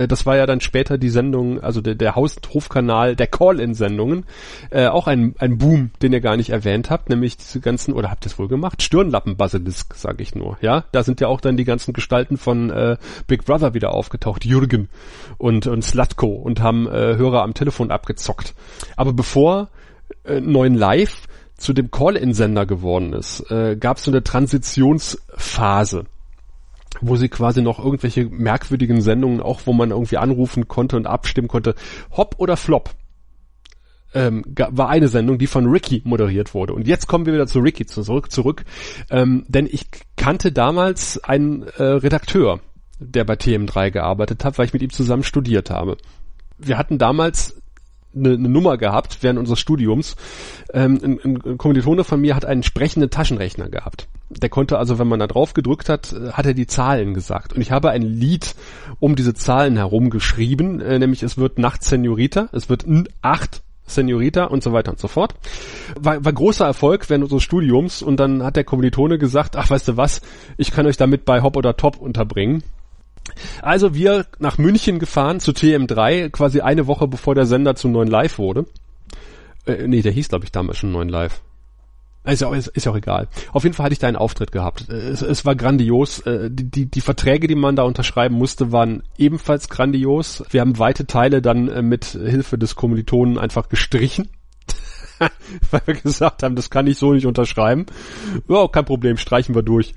Äh, 0.00 0.08
das 0.08 0.26
war 0.26 0.36
ja 0.36 0.46
dann 0.46 0.60
später 0.60 0.98
die 0.98 1.08
Sendung, 1.08 1.60
also 1.60 1.80
der, 1.80 1.94
der 1.94 2.16
Haus- 2.16 2.36
und 2.36 2.52
Hofkanal 2.54 3.16
der 3.16 3.26
Call-In-Sendungen. 3.26 4.24
Äh, 4.70 4.86
auch 4.86 5.06
ein, 5.06 5.34
ein 5.38 5.58
Boom, 5.58 5.90
den 6.02 6.12
ihr 6.12 6.20
gar 6.20 6.36
nicht 6.36 6.50
erwähnt 6.50 6.90
habt, 6.90 7.10
nämlich 7.10 7.36
diese 7.36 7.60
ganzen, 7.60 7.92
oder 7.92 8.10
habt 8.10 8.24
ihr 8.24 8.30
es 8.30 8.38
wohl 8.38 8.48
gemacht? 8.48 8.82
Stirnlappen-Basilisk, 8.82 9.94
sage 9.94 10.22
ich 10.22 10.34
nur. 10.34 10.58
Ja, 10.60 10.84
da 10.92 11.02
sind 11.02 11.20
ja 11.20 11.28
auch 11.28 11.40
dann 11.40 11.56
die 11.56 11.64
ganzen 11.64 11.92
Gestalten 11.92 12.36
von 12.36 12.70
äh, 12.70 12.96
Big 13.26 13.44
Brother 13.44 13.74
wieder 13.74 13.92
aufgetaucht, 13.92 14.44
Jürgen 14.44 14.88
und, 15.38 15.66
und 15.66 15.82
Slatko 15.82 16.28
und 16.28 16.60
haben 16.60 16.86
äh, 16.86 17.16
Hörer 17.16 17.42
am 17.42 17.54
Telefon 17.54 17.90
abgezockt. 17.90 18.54
Aber 18.96 19.12
bevor 19.12 19.68
äh, 20.24 20.40
neuen 20.40 20.74
Live 20.74 21.28
zu 21.60 21.72
dem 21.74 21.90
Call-In-Sender 21.90 22.66
geworden 22.66 23.12
ist, 23.12 23.48
äh, 23.50 23.76
gab 23.76 23.98
es 23.98 24.04
so 24.04 24.10
eine 24.10 24.24
Transitionsphase, 24.24 26.06
wo 27.00 27.16
sie 27.16 27.28
quasi 27.28 27.62
noch 27.62 27.78
irgendwelche 27.78 28.24
merkwürdigen 28.24 29.02
Sendungen, 29.02 29.40
auch 29.40 29.60
wo 29.66 29.72
man 29.72 29.90
irgendwie 29.90 30.16
anrufen 30.16 30.68
konnte 30.68 30.96
und 30.96 31.06
abstimmen 31.06 31.48
konnte, 31.48 31.74
Hop 32.16 32.36
oder 32.38 32.56
Flop, 32.56 32.90
ähm, 34.14 34.42
war 34.56 34.88
eine 34.88 35.08
Sendung, 35.08 35.38
die 35.38 35.46
von 35.46 35.66
Ricky 35.66 36.00
moderiert 36.04 36.54
wurde. 36.54 36.72
Und 36.72 36.88
jetzt 36.88 37.06
kommen 37.06 37.26
wir 37.26 37.34
wieder 37.34 37.46
zu 37.46 37.60
Ricky 37.60 37.84
zurück, 37.86 38.32
zurück 38.32 38.64
ähm, 39.10 39.44
denn 39.46 39.68
ich 39.70 39.86
kannte 40.16 40.52
damals 40.52 41.22
einen 41.22 41.62
äh, 41.62 41.82
Redakteur, 41.82 42.60
der 42.98 43.24
bei 43.24 43.34
TM3 43.34 43.90
gearbeitet 43.90 44.44
hat, 44.44 44.58
weil 44.58 44.66
ich 44.66 44.72
mit 44.72 44.82
ihm 44.82 44.90
zusammen 44.90 45.22
studiert 45.24 45.70
habe. 45.70 45.98
Wir 46.58 46.78
hatten 46.78 46.98
damals 46.98 47.59
eine, 48.14 48.34
eine 48.34 48.48
Nummer 48.48 48.76
gehabt 48.76 49.18
während 49.22 49.38
unseres 49.38 49.58
Studiums. 49.58 50.16
Ähm, 50.72 50.98
ein, 51.02 51.42
ein 51.44 51.58
Kommilitone 51.58 52.04
von 52.04 52.20
mir 52.20 52.34
hat 52.34 52.44
einen 52.44 52.62
sprechenden 52.62 53.10
Taschenrechner 53.10 53.68
gehabt. 53.68 54.08
Der 54.30 54.48
konnte 54.48 54.78
also, 54.78 54.98
wenn 54.98 55.08
man 55.08 55.18
da 55.18 55.26
drauf 55.26 55.54
gedrückt 55.54 55.88
hat, 55.88 56.12
äh, 56.12 56.32
hat 56.32 56.46
er 56.46 56.54
die 56.54 56.66
Zahlen 56.66 57.14
gesagt. 57.14 57.52
Und 57.52 57.60
ich 57.60 57.70
habe 57.70 57.90
ein 57.90 58.02
Lied 58.02 58.54
um 58.98 59.16
diese 59.16 59.34
Zahlen 59.34 59.76
herum 59.76 60.10
geschrieben, 60.10 60.80
äh, 60.80 60.98
nämlich 60.98 61.22
es 61.22 61.38
wird 61.38 61.58
Nacht 61.58 61.82
Senorita, 61.82 62.48
es 62.52 62.68
wird 62.68 62.84
N8 62.84 63.62
Senorita 63.86 64.44
und 64.44 64.62
so 64.62 64.72
weiter 64.72 64.92
und 64.92 65.00
so 65.00 65.08
fort. 65.08 65.34
War, 65.98 66.24
war 66.24 66.32
großer 66.32 66.64
Erfolg 66.64 67.10
während 67.10 67.24
unseres 67.24 67.42
Studiums 67.42 68.02
und 68.02 68.18
dann 68.18 68.42
hat 68.42 68.56
der 68.56 68.64
Kommilitone 68.64 69.18
gesagt, 69.18 69.56
ach 69.56 69.68
weißt 69.68 69.88
du 69.88 69.96
was, 69.96 70.20
ich 70.56 70.70
kann 70.70 70.86
euch 70.86 70.96
damit 70.96 71.24
bei 71.24 71.42
Hop 71.42 71.56
oder 71.56 71.76
Top 71.76 71.96
unterbringen. 72.00 72.62
Also 73.62 73.94
wir 73.94 74.26
nach 74.38 74.58
München 74.58 74.98
gefahren 74.98 75.40
zu 75.40 75.52
TM3, 75.52 76.30
quasi 76.30 76.60
eine 76.60 76.86
Woche 76.86 77.08
bevor 77.08 77.34
der 77.34 77.46
Sender 77.46 77.74
zum 77.74 77.92
neuen 77.92 78.08
Live 78.08 78.38
wurde. 78.38 78.66
Äh, 79.66 79.86
nee, 79.86 80.02
der 80.02 80.12
hieß 80.12 80.28
glaube 80.28 80.44
ich 80.44 80.52
damals 80.52 80.78
schon 80.78 80.92
neuen 80.92 81.08
Live. 81.08 81.42
Ist 82.24 82.42
ja, 82.42 82.48
auch, 82.48 82.54
ist, 82.54 82.66
ist 82.68 82.84
ja 82.84 82.92
auch 82.92 82.96
egal. 82.96 83.28
Auf 83.50 83.62
jeden 83.62 83.74
Fall 83.74 83.84
hatte 83.84 83.94
ich 83.94 83.98
da 83.98 84.06
einen 84.06 84.16
Auftritt 84.16 84.52
gehabt. 84.52 84.90
Es, 84.90 85.22
es 85.22 85.46
war 85.46 85.56
grandios. 85.56 86.20
Äh, 86.20 86.50
die, 86.50 86.70
die, 86.70 86.86
die 86.86 87.00
Verträge, 87.00 87.46
die 87.46 87.54
man 87.54 87.76
da 87.76 87.84
unterschreiben 87.84 88.34
musste, 88.34 88.72
waren 88.72 89.02
ebenfalls 89.16 89.70
grandios. 89.70 90.44
Wir 90.50 90.60
haben 90.60 90.78
weite 90.78 91.06
Teile 91.06 91.40
dann 91.40 91.68
äh, 91.68 91.80
mit 91.80 92.04
Hilfe 92.04 92.58
des 92.58 92.76
Kommilitonen 92.76 93.38
einfach 93.38 93.70
gestrichen. 93.70 94.28
Weil 95.70 95.82
wir 95.84 95.94
gesagt 95.94 96.42
haben, 96.42 96.56
das 96.56 96.70
kann 96.70 96.86
ich 96.86 96.98
so 96.98 97.12
nicht 97.12 97.26
unterschreiben. 97.26 97.86
Ja, 98.48 98.66
kein 98.68 98.84
Problem, 98.84 99.16
streichen 99.16 99.54
wir 99.54 99.62
durch. 99.62 99.94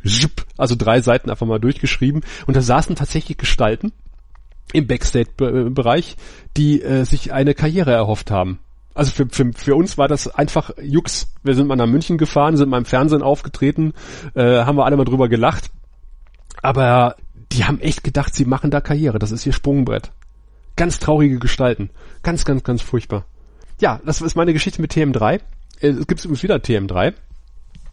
Also 0.58 0.76
drei 0.78 1.02
Seiten 1.02 1.30
einfach 1.30 1.48
mal 1.48 1.60
durchgeschrieben. 1.60 2.22
Und 2.46 2.56
da 2.56 2.62
saßen 2.62 2.96
tatsächlich 2.96 3.38
Gestalten 3.38 3.92
im 4.72 4.88
Backstage-Bereich, 4.88 6.18
die 6.58 6.82
äh, 6.82 7.06
sich 7.06 7.34
eine 7.34 7.54
Karriere 7.54 7.92
erhofft 7.92 8.32
haben 8.32 8.60
also 8.94 9.12
für, 9.12 9.28
für, 9.30 9.52
für 9.54 9.76
uns 9.76 9.98
war 9.98 10.08
das 10.08 10.28
einfach 10.28 10.72
Jux. 10.82 11.28
Wir 11.44 11.56
sind 11.56 11.68
mal 11.68 11.76
nach 11.76 11.88
München 11.88 12.18
gefahren, 12.18 12.58
sind 12.58 12.70
mal 12.70 12.78
im 12.78 12.86
Fernsehen 12.86 13.22
aufgetreten, 13.22 13.94
äh, 14.36 14.64
haben 14.64 14.78
wir 14.78 14.86
alle 14.86 14.98
mal 14.98 15.06
drüber 15.06 15.30
gelacht. 15.30 15.72
Aber 16.62 17.16
die 17.52 17.66
haben 17.66 17.80
echt 17.80 18.04
gedacht, 18.04 18.34
sie 18.34 18.46
machen 18.46 18.72
da 18.72 18.82
Karriere. 18.82 19.20
Das 19.20 19.32
ist 19.32 19.46
ihr 19.46 19.54
Sprungbrett. 19.54 20.12
Ganz 20.76 21.00
traurige 21.00 21.40
Gestalten. 21.40 21.90
Ganz, 22.24 22.46
ganz, 22.46 22.64
ganz 22.64 22.82
furchtbar. 22.82 23.26
Ja, 23.84 24.00
das 24.06 24.22
ist 24.22 24.38
meine 24.38 24.54
Geschichte 24.54 24.82
mit 24.82 24.94
TM3. 24.94 25.42
Äh, 25.82 25.88
es 25.90 26.08
gibt 26.08 26.24
übrigens 26.24 26.42
wieder 26.42 26.56
TM3. 26.56 27.16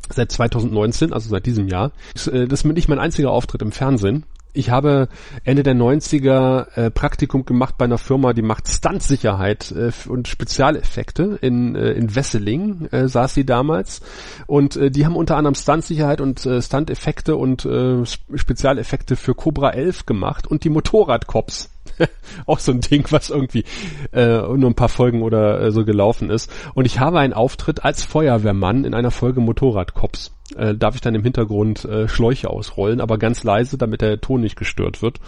Seit 0.09 0.31
2019, 0.31 1.13
also 1.13 1.29
seit 1.29 1.47
diesem 1.47 1.67
Jahr. 1.67 1.91
Das 2.15 2.29
ist 2.29 2.65
nicht 2.65 2.89
mein 2.89 3.01
einziger 3.01 3.33
Auftritt 3.33 3.61
im 3.61 3.73
Fernsehen 3.73 4.25
ich 4.53 4.71
habe 4.71 5.09
Ende 5.45 5.63
der 5.63 5.75
90er 5.75 6.67
äh, 6.77 6.91
Praktikum 6.91 7.45
gemacht 7.45 7.77
bei 7.79 7.85
einer 7.85 7.99
Firma, 7.99 8.33
die 8.33 8.43
macht 8.43 8.69
Stuntsicherheit 8.69 9.73
äh, 9.73 9.93
und 10.09 10.29
Spezialeffekte 10.29 11.39
in, 11.41 11.77
äh, 11.77 11.93
in 11.93 12.15
Wesseling, 12.15 12.87
äh, 12.91 13.09
saß 13.09 13.35
sie 13.35 13.45
damals. 13.45 14.01
Und 14.47 14.77
äh, 14.77 14.91
die 14.91 15.05
haben 15.05 15.17
unter 15.17 15.37
anderem 15.37 15.55
Stuntsicherheit 15.55 16.21
und 16.21 16.45
äh, 16.47 16.61
Stunteffekte 16.61 17.37
und 17.37 17.65
äh, 17.65 18.05
Spezialeffekte 18.35 19.17
für 19.17 19.35
Cobra 19.35 19.71
11 19.71 20.07
gemacht 20.07 20.47
und 20.47 20.65
die 20.65 20.71
Motorradcops. 20.71 21.71
auch 22.47 22.59
so 22.59 22.73
ein 22.73 22.81
Ding, 22.81 23.07
was 23.11 23.31
irgendwie 23.31 23.65
äh, 24.13 24.39
nur 24.39 24.71
ein 24.71 24.75
paar 24.75 24.89
Folgen 24.89 25.23
oder 25.23 25.61
äh, 25.61 25.73
so 25.73 25.85
gelaufen 25.85 26.31
ist. 26.31 26.51
Und 26.75 26.85
ich 26.85 27.01
habe 27.01 27.19
einen 27.19 27.33
Auftritt 27.33 27.85
als 27.85 28.05
Feuerwehrmann 28.05 28.85
in 28.85 28.95
einer 28.95 29.11
Folge 29.11 29.41
Motorradcops. 29.41 30.35
Äh, 30.57 30.75
darf 30.75 30.95
ich 30.95 31.01
dann 31.01 31.15
im 31.15 31.23
Hintergrund 31.23 31.85
äh, 31.85 32.09
Schläuche 32.09 32.51
ausrollen, 32.51 33.01
aber 33.01 33.19
ganz 33.19 33.45
leise, 33.45 33.79
damit 33.79 34.01
der 34.01 34.21
Ton 34.21 34.41
nicht 34.41 34.57
gestört 34.57 35.03
wird. 35.03 35.21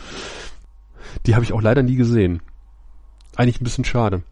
Die 1.26 1.35
habe 1.35 1.45
ich 1.45 1.52
auch 1.52 1.62
leider 1.62 1.83
nie 1.83 1.97
gesehen. 1.97 2.43
Eigentlich 3.37 3.61
ein 3.61 3.64
bisschen 3.64 3.85
schade. 3.85 4.23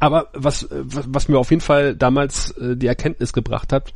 Aber 0.00 0.28
was, 0.32 0.68
was, 0.70 1.04
was 1.08 1.28
mir 1.28 1.38
auf 1.38 1.50
jeden 1.50 1.60
Fall 1.60 1.94
damals 1.94 2.50
äh, 2.52 2.76
die 2.76 2.86
Erkenntnis 2.86 3.32
gebracht 3.32 3.72
hat, 3.72 3.92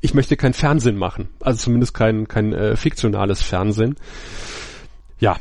ich 0.00 0.14
möchte 0.14 0.36
kein 0.36 0.52
Fernsehen 0.52 0.96
machen. 0.96 1.28
Also 1.40 1.64
zumindest 1.64 1.94
kein, 1.94 2.26
kein 2.26 2.52
äh, 2.52 2.76
fiktionales 2.76 3.42
Fernsehen. 3.42 3.96
Ja, 5.18 5.36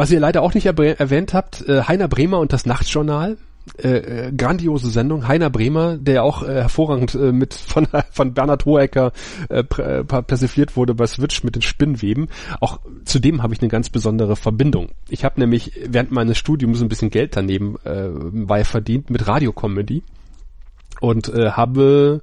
was 0.00 0.10
ihr 0.10 0.18
leider 0.18 0.40
auch 0.40 0.54
nicht 0.54 0.64
erwähnt 0.64 1.34
habt, 1.34 1.68
äh, 1.68 1.82
Heiner 1.82 2.08
Bremer 2.08 2.38
und 2.38 2.54
das 2.54 2.64
Nachtjournal. 2.64 3.36
Äh, 3.76 3.88
äh, 3.88 4.32
grandiose 4.32 4.88
Sendung. 4.88 5.28
Heiner 5.28 5.50
Bremer, 5.50 5.98
der 5.98 6.24
auch 6.24 6.42
äh, 6.42 6.46
hervorragend 6.62 7.14
äh, 7.14 7.32
mit 7.32 7.52
von, 7.72 7.86
von 8.10 8.32
Bernhard 8.32 8.64
Hohecker 8.64 9.12
äh, 9.50 9.58
äh 9.58 10.02
persifliert 10.02 10.74
wurde 10.74 10.94
bei 10.94 11.06
Switch 11.06 11.44
mit 11.44 11.54
den 11.54 11.60
Spinnweben. 11.60 12.28
Auch 12.60 12.80
zu 13.04 13.18
dem 13.18 13.42
habe 13.42 13.52
ich 13.52 13.60
eine 13.60 13.68
ganz 13.68 13.90
besondere 13.90 14.36
Verbindung. 14.36 14.88
Ich 15.10 15.26
habe 15.26 15.38
nämlich 15.38 15.72
während 15.86 16.12
meines 16.12 16.38
Studiums 16.38 16.80
ein 16.80 16.88
bisschen 16.88 17.10
Geld 17.10 17.36
daneben 17.36 17.76
äh, 17.84 18.08
bei 18.32 18.64
verdient 18.64 19.10
mit 19.10 19.28
Radiocomedy 19.28 20.02
und 21.00 21.28
äh, 21.28 21.50
habe 21.50 22.22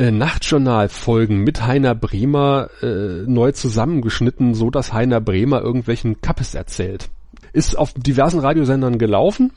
äh, 0.00 0.10
Nachtjournal-Folgen 0.10 1.44
mit 1.44 1.66
Heiner 1.66 1.94
Bremer 1.94 2.70
äh, 2.82 3.24
neu 3.26 3.52
zusammengeschnitten, 3.52 4.54
so 4.54 4.70
dass 4.70 4.94
Heiner 4.94 5.20
Bremer 5.20 5.60
irgendwelchen 5.60 6.22
Kappes 6.22 6.54
erzählt. 6.54 7.10
Ist 7.52 7.76
auf 7.76 7.92
diversen 7.92 8.40
Radiosendern 8.40 8.96
gelaufen, 8.96 9.52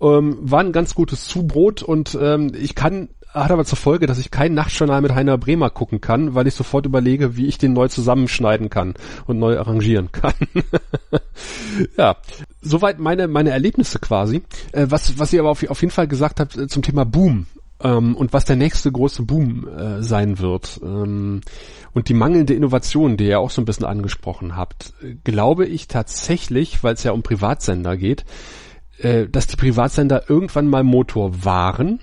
ähm, 0.00 0.36
war 0.40 0.60
ein 0.60 0.72
ganz 0.72 0.96
gutes 0.96 1.26
Zubrot 1.26 1.82
und 1.82 2.18
ähm, 2.20 2.52
ich 2.58 2.74
kann 2.74 3.10
hat 3.32 3.50
aber 3.52 3.66
zur 3.66 3.76
Folge, 3.76 4.06
dass 4.06 4.18
ich 4.18 4.30
kein 4.30 4.54
Nachtjournal 4.54 5.02
mit 5.02 5.14
Heiner 5.14 5.36
Bremer 5.36 5.68
gucken 5.68 6.00
kann, 6.00 6.34
weil 6.34 6.46
ich 6.46 6.54
sofort 6.54 6.86
überlege, 6.86 7.36
wie 7.36 7.46
ich 7.46 7.58
den 7.58 7.74
neu 7.74 7.86
zusammenschneiden 7.86 8.70
kann 8.70 8.94
und 9.26 9.38
neu 9.38 9.58
arrangieren 9.58 10.10
kann. 10.10 10.32
ja, 11.98 12.16
soweit 12.62 12.98
meine 12.98 13.28
meine 13.28 13.50
Erlebnisse 13.50 14.00
quasi. 14.00 14.42
Äh, 14.72 14.86
was 14.88 15.20
was 15.20 15.32
ihr 15.32 15.40
aber 15.40 15.50
auf, 15.50 15.62
auf 15.70 15.80
jeden 15.82 15.92
Fall 15.92 16.08
gesagt 16.08 16.40
habt 16.40 16.56
äh, 16.56 16.66
zum 16.66 16.82
Thema 16.82 17.04
Boom 17.04 17.46
ähm, 17.82 18.16
und 18.16 18.32
was 18.32 18.44
der 18.44 18.56
nächste 18.56 18.90
große 18.90 19.22
Boom 19.22 19.68
äh, 19.68 20.02
sein 20.02 20.38
wird 20.38 20.80
ähm, 20.82 21.40
und 21.92 22.08
die 22.08 22.14
mangelnde 22.14 22.54
Innovation, 22.54 23.16
die 23.16 23.28
ihr 23.28 23.40
auch 23.40 23.50
so 23.50 23.62
ein 23.62 23.64
bisschen 23.64 23.86
angesprochen 23.86 24.56
habt, 24.56 24.94
glaube 25.24 25.66
ich 25.66 25.88
tatsächlich, 25.88 26.82
weil 26.82 26.94
es 26.94 27.04
ja 27.04 27.12
um 27.12 27.22
Privatsender 27.22 27.96
geht, 27.96 28.24
äh, 28.98 29.28
dass 29.28 29.46
die 29.46 29.56
Privatsender 29.56 30.28
irgendwann 30.28 30.68
mal 30.68 30.82
Motor 30.82 31.44
waren 31.44 32.00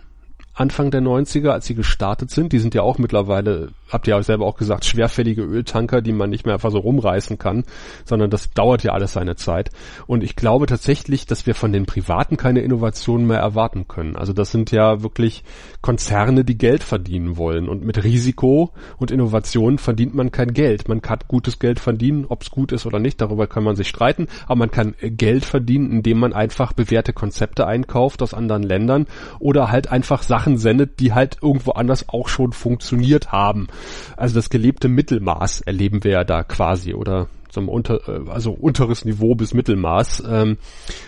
Anfang 0.56 0.90
der 0.90 1.02
90er, 1.02 1.50
als 1.50 1.66
sie 1.66 1.76
gestartet 1.76 2.32
sind. 2.32 2.54
Die 2.54 2.60
sind 2.60 2.74
ja 2.74 2.82
auch 2.82 2.98
mittlerweile, 2.98 3.70
habt 3.90 4.08
ihr 4.08 4.16
ja 4.16 4.24
selber 4.24 4.46
auch 4.46 4.56
gesagt, 4.56 4.86
schwerfällige 4.86 5.42
Öltanker, 5.42 6.02
die 6.02 6.14
man 6.14 6.30
nicht 6.30 6.46
mehr 6.46 6.56
einfach 6.56 6.72
so 6.72 6.80
rumreißen 6.80 7.38
kann, 7.38 7.66
sondern 8.06 8.30
das 8.30 8.52
dauert 8.52 8.82
ja 8.84 8.94
alles 8.94 9.14
seine 9.14 9.36
Zeit. 9.36 9.70
Und 10.08 10.24
ich 10.24 10.38
glaube 10.38 10.66
tatsächlich, 10.66 11.26
dass 11.26 11.46
wir 11.46 11.56
von 11.56 11.74
den 11.74 11.86
Privaten 11.86 12.38
keine 12.38 12.62
Innovationen 12.62 13.28
mehr 13.28 13.40
erwarten 13.40 13.90
können. 13.90 14.16
Also 14.16 14.32
das 14.32 14.52
sind 14.52 14.72
ja 14.72 15.04
wirklich 15.04 15.44
Konzerne, 15.82 16.46
die 16.46 16.58
Geld 16.58 16.84
verdienen 16.84 17.36
wollen. 17.36 17.68
Und 17.68 17.84
mit 17.84 18.02
Risiko 18.06 18.72
und 18.98 19.12
Innovation 19.12 19.78
verdient 19.78 20.16
man 20.16 20.32
kein 20.32 20.54
Geld. 20.54 20.88
Man 20.88 21.02
kann 21.02 21.20
gutes 21.28 21.60
Geld 21.60 21.82
verdienen, 21.82 22.26
ob 22.30 22.44
es 22.44 22.52
gut 22.52 22.72
ist 22.72 22.86
oder 22.86 23.00
nicht, 23.00 23.20
darüber 23.20 23.48
kann 23.48 23.66
man 23.66 23.76
sich 23.76 23.90
streiten. 23.90 24.28
Aber 24.46 24.56
man 24.56 24.72
kann 24.72 24.96
Geld 25.02 25.44
verdienen, 25.44 25.92
indem 25.92 26.20
man 26.20 26.32
einfach 26.32 26.72
bewährte 26.72 27.12
Konzepte 27.12 27.68
einkauft 27.68 28.22
aus 28.22 28.34
anderen 28.34 28.64
Ländern 28.64 29.06
oder 29.40 29.70
halt 29.70 29.92
einfach 29.92 30.24
Sachen 30.24 30.45
Sachen 30.46 30.58
sendet, 30.58 31.00
die 31.00 31.14
halt 31.14 31.38
irgendwo 31.42 31.72
anders 31.72 32.08
auch 32.08 32.28
schon 32.28 32.52
funktioniert 32.52 33.32
haben. 33.32 33.68
Also 34.16 34.36
das 34.36 34.52
gelebte 34.52 34.88
Mittelmaß 34.88 35.62
erleben 35.62 36.04
wir 36.04 36.12
ja 36.12 36.24
da 36.24 36.44
quasi 36.44 36.94
oder 36.94 37.30
zum 37.50 37.68
unter, 37.68 38.08
äh, 38.08 38.30
also 38.30 38.52
unteres 38.52 39.06
Niveau 39.06 39.34
bis 39.34 39.56
Mittelmaß. 39.56 40.24
Ähm, 40.30 40.58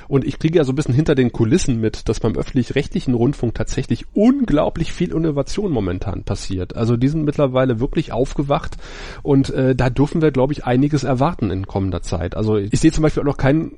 und 0.08 0.26
ich 0.26 0.40
kriege 0.40 0.58
ja 0.58 0.64
so 0.64 0.72
ein 0.72 0.76
bisschen 0.76 0.96
hinter 0.96 1.14
den 1.14 1.32
Kulissen 1.32 1.80
mit, 1.80 2.10
dass 2.10 2.20
beim 2.20 2.36
öffentlich-rechtlichen 2.36 3.14
Rundfunk 3.14 3.54
tatsächlich 3.54 4.06
unglaublich 4.14 4.92
viel 4.92 5.12
Innovation 5.12 5.72
momentan 5.72 6.24
passiert. 6.24 6.76
Also 6.76 6.98
die 6.98 7.10
sind 7.10 7.26
mittlerweile 7.26 7.80
wirklich 7.80 8.12
aufgewacht 8.12 8.78
und 9.22 9.52
äh, 9.52 9.76
da 9.76 9.92
dürfen 9.92 10.22
wir, 10.22 10.32
glaube 10.32 10.54
ich, 10.54 10.66
einiges 10.66 11.04
erwarten 11.04 11.52
in 11.52 11.68
kommender 11.68 12.02
Zeit. 12.02 12.36
Also 12.36 12.58
ich 12.58 12.80
sehe 12.80 12.92
zum 12.92 13.04
Beispiel 13.04 13.22
auch 13.22 13.28
noch 13.28 13.38
keinen 13.38 13.78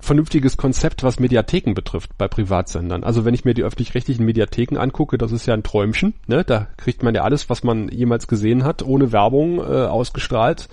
vernünftiges 0.00 0.56
Konzept, 0.56 1.02
was 1.02 1.20
Mediatheken 1.20 1.74
betrifft 1.74 2.16
bei 2.18 2.28
Privatsendern. 2.28 3.04
Also 3.04 3.24
wenn 3.24 3.34
ich 3.34 3.44
mir 3.44 3.54
die 3.54 3.62
öffentlich-rechtlichen 3.62 4.24
Mediatheken 4.24 4.78
angucke, 4.78 5.18
das 5.18 5.32
ist 5.32 5.46
ja 5.46 5.54
ein 5.54 5.62
Träumchen. 5.62 6.14
Ne? 6.26 6.44
Da 6.44 6.68
kriegt 6.76 7.02
man 7.02 7.14
ja 7.14 7.22
alles, 7.22 7.50
was 7.50 7.62
man 7.62 7.88
jemals 7.88 8.26
gesehen 8.26 8.64
hat, 8.64 8.82
ohne 8.82 9.12
Werbung 9.12 9.58
äh, 9.58 9.86
ausgestrahlt. 9.86 10.68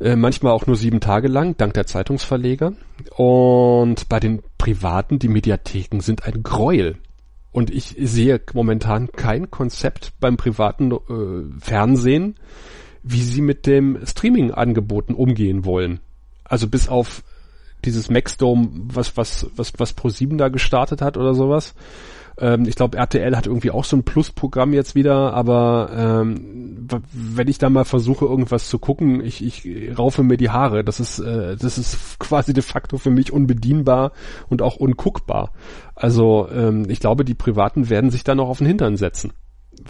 Äh, 0.00 0.16
manchmal 0.16 0.52
auch 0.52 0.66
nur 0.66 0.76
sieben 0.76 1.00
Tage 1.00 1.28
lang, 1.28 1.56
dank 1.56 1.74
der 1.74 1.86
Zeitungsverleger. 1.86 2.72
Und 3.16 4.08
bei 4.08 4.18
den 4.18 4.42
Privaten, 4.56 5.18
die 5.18 5.28
Mediatheken 5.28 6.00
sind 6.00 6.24
ein 6.24 6.42
Gräuel. 6.42 6.96
Und 7.52 7.70
ich 7.70 7.96
sehe 7.98 8.40
momentan 8.54 9.10
kein 9.12 9.50
Konzept 9.50 10.12
beim 10.20 10.36
privaten 10.36 10.92
äh, 10.92 11.60
Fernsehen, 11.60 12.36
wie 13.02 13.22
sie 13.22 13.42
mit 13.42 13.66
dem 13.66 13.98
Streaming-Angeboten 14.04 15.14
umgehen 15.14 15.64
wollen. 15.64 16.00
Also 16.44 16.68
bis 16.68 16.88
auf 16.88 17.22
dieses 17.84 18.10
Maxdome, 18.10 18.68
was, 18.72 19.16
was, 19.16 19.46
was, 19.56 19.72
was 19.78 19.96
Pro7 19.96 20.36
da 20.36 20.48
gestartet 20.48 21.02
hat 21.02 21.16
oder 21.16 21.34
sowas. 21.34 21.74
Ähm, 22.38 22.64
ich 22.66 22.74
glaube, 22.74 22.96
RTL 22.96 23.36
hat 23.36 23.46
irgendwie 23.46 23.70
auch 23.70 23.84
so 23.84 23.96
ein 23.96 24.04
Plus-Programm 24.04 24.72
jetzt 24.72 24.94
wieder, 24.94 25.34
aber 25.34 25.90
ähm, 25.94 26.88
wenn 27.12 27.48
ich 27.48 27.58
da 27.58 27.68
mal 27.68 27.84
versuche, 27.84 28.24
irgendwas 28.24 28.68
zu 28.68 28.78
gucken, 28.78 29.24
ich, 29.24 29.44
ich 29.44 29.98
raufe 29.98 30.22
mir 30.22 30.36
die 30.36 30.50
Haare. 30.50 30.82
Das 30.82 31.00
ist, 31.00 31.18
äh, 31.18 31.56
das 31.56 31.78
ist 31.78 32.18
quasi 32.18 32.52
de 32.52 32.62
facto 32.62 32.98
für 32.98 33.10
mich 33.10 33.32
unbedienbar 33.32 34.12
und 34.48 34.62
auch 34.62 34.76
unguckbar. 34.76 35.52
Also 35.94 36.48
ähm, 36.52 36.86
ich 36.88 37.00
glaube, 37.00 37.24
die 37.24 37.34
Privaten 37.34 37.90
werden 37.90 38.10
sich 38.10 38.24
da 38.24 38.34
noch 38.34 38.48
auf 38.48 38.58
den 38.58 38.66
Hintern 38.66 38.96
setzen 38.96 39.32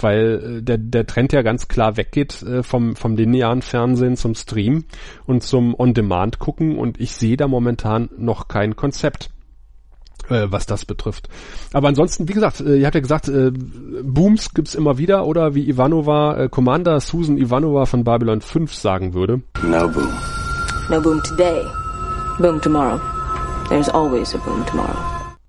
weil 0.00 0.58
äh, 0.58 0.62
der, 0.62 0.78
der 0.78 1.06
Trend 1.06 1.32
ja 1.32 1.42
ganz 1.42 1.68
klar 1.68 1.96
weggeht 1.96 2.42
äh, 2.42 2.62
vom, 2.62 2.96
vom 2.96 3.16
linearen 3.16 3.62
Fernsehen 3.62 4.16
zum 4.16 4.34
Stream 4.34 4.84
und 5.26 5.42
zum 5.42 5.74
On-Demand 5.78 6.38
gucken 6.38 6.78
und 6.78 7.00
ich 7.00 7.12
sehe 7.12 7.36
da 7.36 7.48
momentan 7.48 8.08
noch 8.16 8.48
kein 8.48 8.76
Konzept 8.76 9.30
äh, 10.30 10.46
was 10.50 10.66
das 10.66 10.84
betrifft. 10.84 11.28
Aber 11.72 11.88
ansonsten, 11.88 12.28
wie 12.28 12.32
gesagt, 12.32 12.60
äh, 12.60 12.76
ihr 12.76 12.86
habt 12.86 12.94
ja 12.94 13.00
gesagt, 13.00 13.28
äh, 13.28 13.50
Booms 13.50 14.54
gibt's 14.54 14.74
immer 14.74 14.98
wieder 14.98 15.26
oder 15.26 15.54
wie 15.54 15.68
Ivanova, 15.68 16.36
äh, 16.36 16.48
Commander 16.48 17.00
Susan 17.00 17.36
Ivanova 17.36 17.86
von 17.86 18.04
Babylon 18.04 18.40
5 18.40 18.72
sagen 18.72 19.14
würde. 19.14 19.42
No 19.62 19.88
boom. 19.88 20.12
No 20.88 21.00
boom 21.00 21.20
today. 21.22 21.62
Boom 22.38 22.60
tomorrow. 22.60 23.00
There's 23.68 23.88
always 23.88 24.34
a 24.34 24.38
boom 24.38 24.64
tomorrow. 24.66 24.96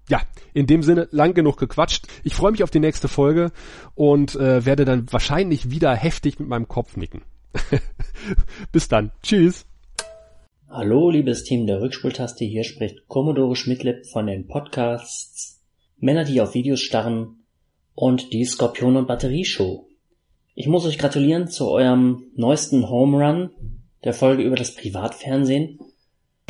Ja, 0.10 0.20
in 0.54 0.68
dem 0.68 0.84
Sinne 0.84 1.08
lang 1.12 1.34
genug 1.34 1.58
gequatscht. 1.58 2.08
Ich 2.24 2.34
freue 2.34 2.52
mich 2.52 2.64
auf 2.64 2.72
die 2.72 2.80
nächste 2.80 3.08
Folge 3.08 3.52
und 3.96 4.36
äh, 4.36 4.66
werde 4.66 4.86
dann 4.86 5.12
wahrscheinlich 5.12 5.72
wieder 5.72 5.96
heftig 5.96 6.40
mit 6.40 6.48
meinem 6.48 6.68
Kopf 6.68 6.98
nicken. 6.98 7.22
Bis 8.72 8.88
dann. 8.88 9.12
Tschüss. 9.24 9.66
Hallo, 10.70 11.10
liebes 11.10 11.44
Team 11.44 11.68
der 11.68 11.82
Rückspultaste, 11.82 12.46
hier 12.46 12.64
spricht 12.64 13.08
Commodore 13.10 13.58
Schmidlip 13.58 14.06
von 14.06 14.28
den 14.28 14.48
Podcasts 14.48 15.60
Männer, 15.98 16.24
die 16.24 16.40
auf 16.40 16.54
Videos 16.54 16.80
starren 16.80 17.44
und 17.94 18.32
die 18.32 18.46
Skorpion 18.46 18.96
und 18.96 19.08
Batterie 19.08 19.44
Show. 19.44 19.88
Ich 20.56 20.68
muss 20.68 20.86
euch 20.86 20.98
gratulieren 20.98 21.48
zu 21.48 21.70
eurem 21.70 22.32
neuesten 22.36 22.90
Home 22.90 23.18
Run, 23.18 23.50
der 24.04 24.14
Folge 24.14 24.44
über 24.44 24.56
das 24.56 24.74
Privatfernsehen. 24.74 25.80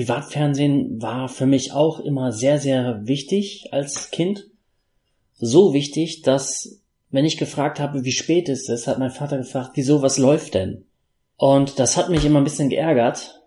Privatfernsehen 0.01 1.00
war 1.00 1.29
für 1.29 1.46
mich 1.46 1.74
auch 1.74 2.00
immer 2.00 2.31
sehr, 2.31 2.58
sehr 2.58 3.05
wichtig 3.05 3.67
als 3.72 4.10
Kind. 4.10 4.48
So 5.36 5.75
wichtig, 5.75 6.24
dass 6.24 6.81
wenn 7.12 7.24
ich 7.25 7.38
gefragt 7.38 7.79
habe, 7.79 8.03
wie 8.03 8.12
spät 8.12 8.50
ist 8.50 8.67
es, 8.67 8.88
hat 8.88 8.98
mein 8.98 9.12
Vater 9.12 9.38
gefragt, 9.38 9.72
wieso, 9.75 10.01
was 10.01 10.17
läuft 10.17 10.55
denn? 10.55 10.86
Und 11.38 11.77
das 11.77 11.98
hat 11.98 12.10
mich 12.10 12.25
immer 12.25 12.39
ein 12.39 12.46
bisschen 12.46 12.70
geärgert, 12.70 13.41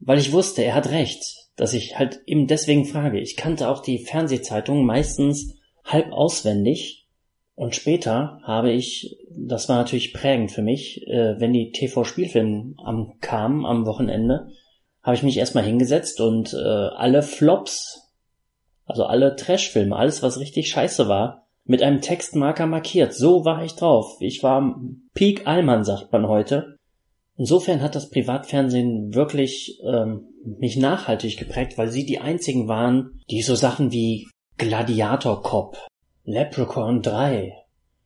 weil 0.00 0.18
ich 0.18 0.32
wusste, 0.32 0.64
er 0.64 0.74
hat 0.74 0.90
recht, 0.90 1.22
dass 1.54 1.72
ich 1.72 1.96
halt 1.96 2.20
eben 2.26 2.48
deswegen 2.48 2.84
frage. 2.84 3.20
Ich 3.20 3.36
kannte 3.36 3.68
auch 3.68 3.80
die 3.80 3.98
Fernsehzeitungen 3.98 4.84
meistens 4.84 5.54
halb 5.84 6.10
auswendig 6.10 7.06
und 7.54 7.76
später 7.76 8.40
habe 8.42 8.72
ich, 8.72 9.18
das 9.30 9.68
war 9.68 9.76
natürlich 9.76 10.12
prägend 10.12 10.50
für 10.50 10.62
mich, 10.62 11.06
äh, 11.06 11.38
wenn 11.38 11.52
die 11.52 11.70
TV-Spielfilme 11.70 12.74
am, 12.78 13.20
kamen 13.20 13.64
am 13.64 13.86
Wochenende, 13.86 14.48
habe 15.02 15.16
ich 15.16 15.22
mich 15.22 15.36
erstmal 15.36 15.64
hingesetzt 15.64 16.20
und 16.20 16.52
äh, 16.54 16.56
alle 16.56 17.22
Flops, 17.22 18.12
also 18.86 19.04
alle 19.04 19.36
Trashfilme, 19.36 19.96
alles 19.96 20.22
was 20.22 20.38
richtig 20.38 20.70
scheiße 20.70 21.08
war, 21.08 21.46
mit 21.64 21.82
einem 21.82 22.00
Textmarker 22.00 22.66
markiert. 22.66 23.14
So 23.14 23.44
war 23.44 23.64
ich 23.64 23.74
drauf. 23.74 24.16
Ich 24.20 24.42
war 24.42 24.80
Peak 25.14 25.46
Allmann, 25.46 25.84
sagt 25.84 26.12
man 26.12 26.28
heute. 26.28 26.76
Insofern 27.36 27.80
hat 27.80 27.94
das 27.94 28.10
Privatfernsehen 28.10 29.14
wirklich 29.14 29.80
ähm, 29.84 30.28
mich 30.44 30.76
nachhaltig 30.76 31.38
geprägt, 31.38 31.78
weil 31.78 31.88
sie 31.88 32.04
die 32.04 32.18
einzigen 32.18 32.68
waren, 32.68 33.20
die 33.30 33.42
so 33.42 33.54
Sachen 33.54 33.90
wie 33.90 34.28
Gladiator 34.58 35.42
Cop, 35.42 35.78
Leprechaun 36.24 37.02
3, 37.02 37.54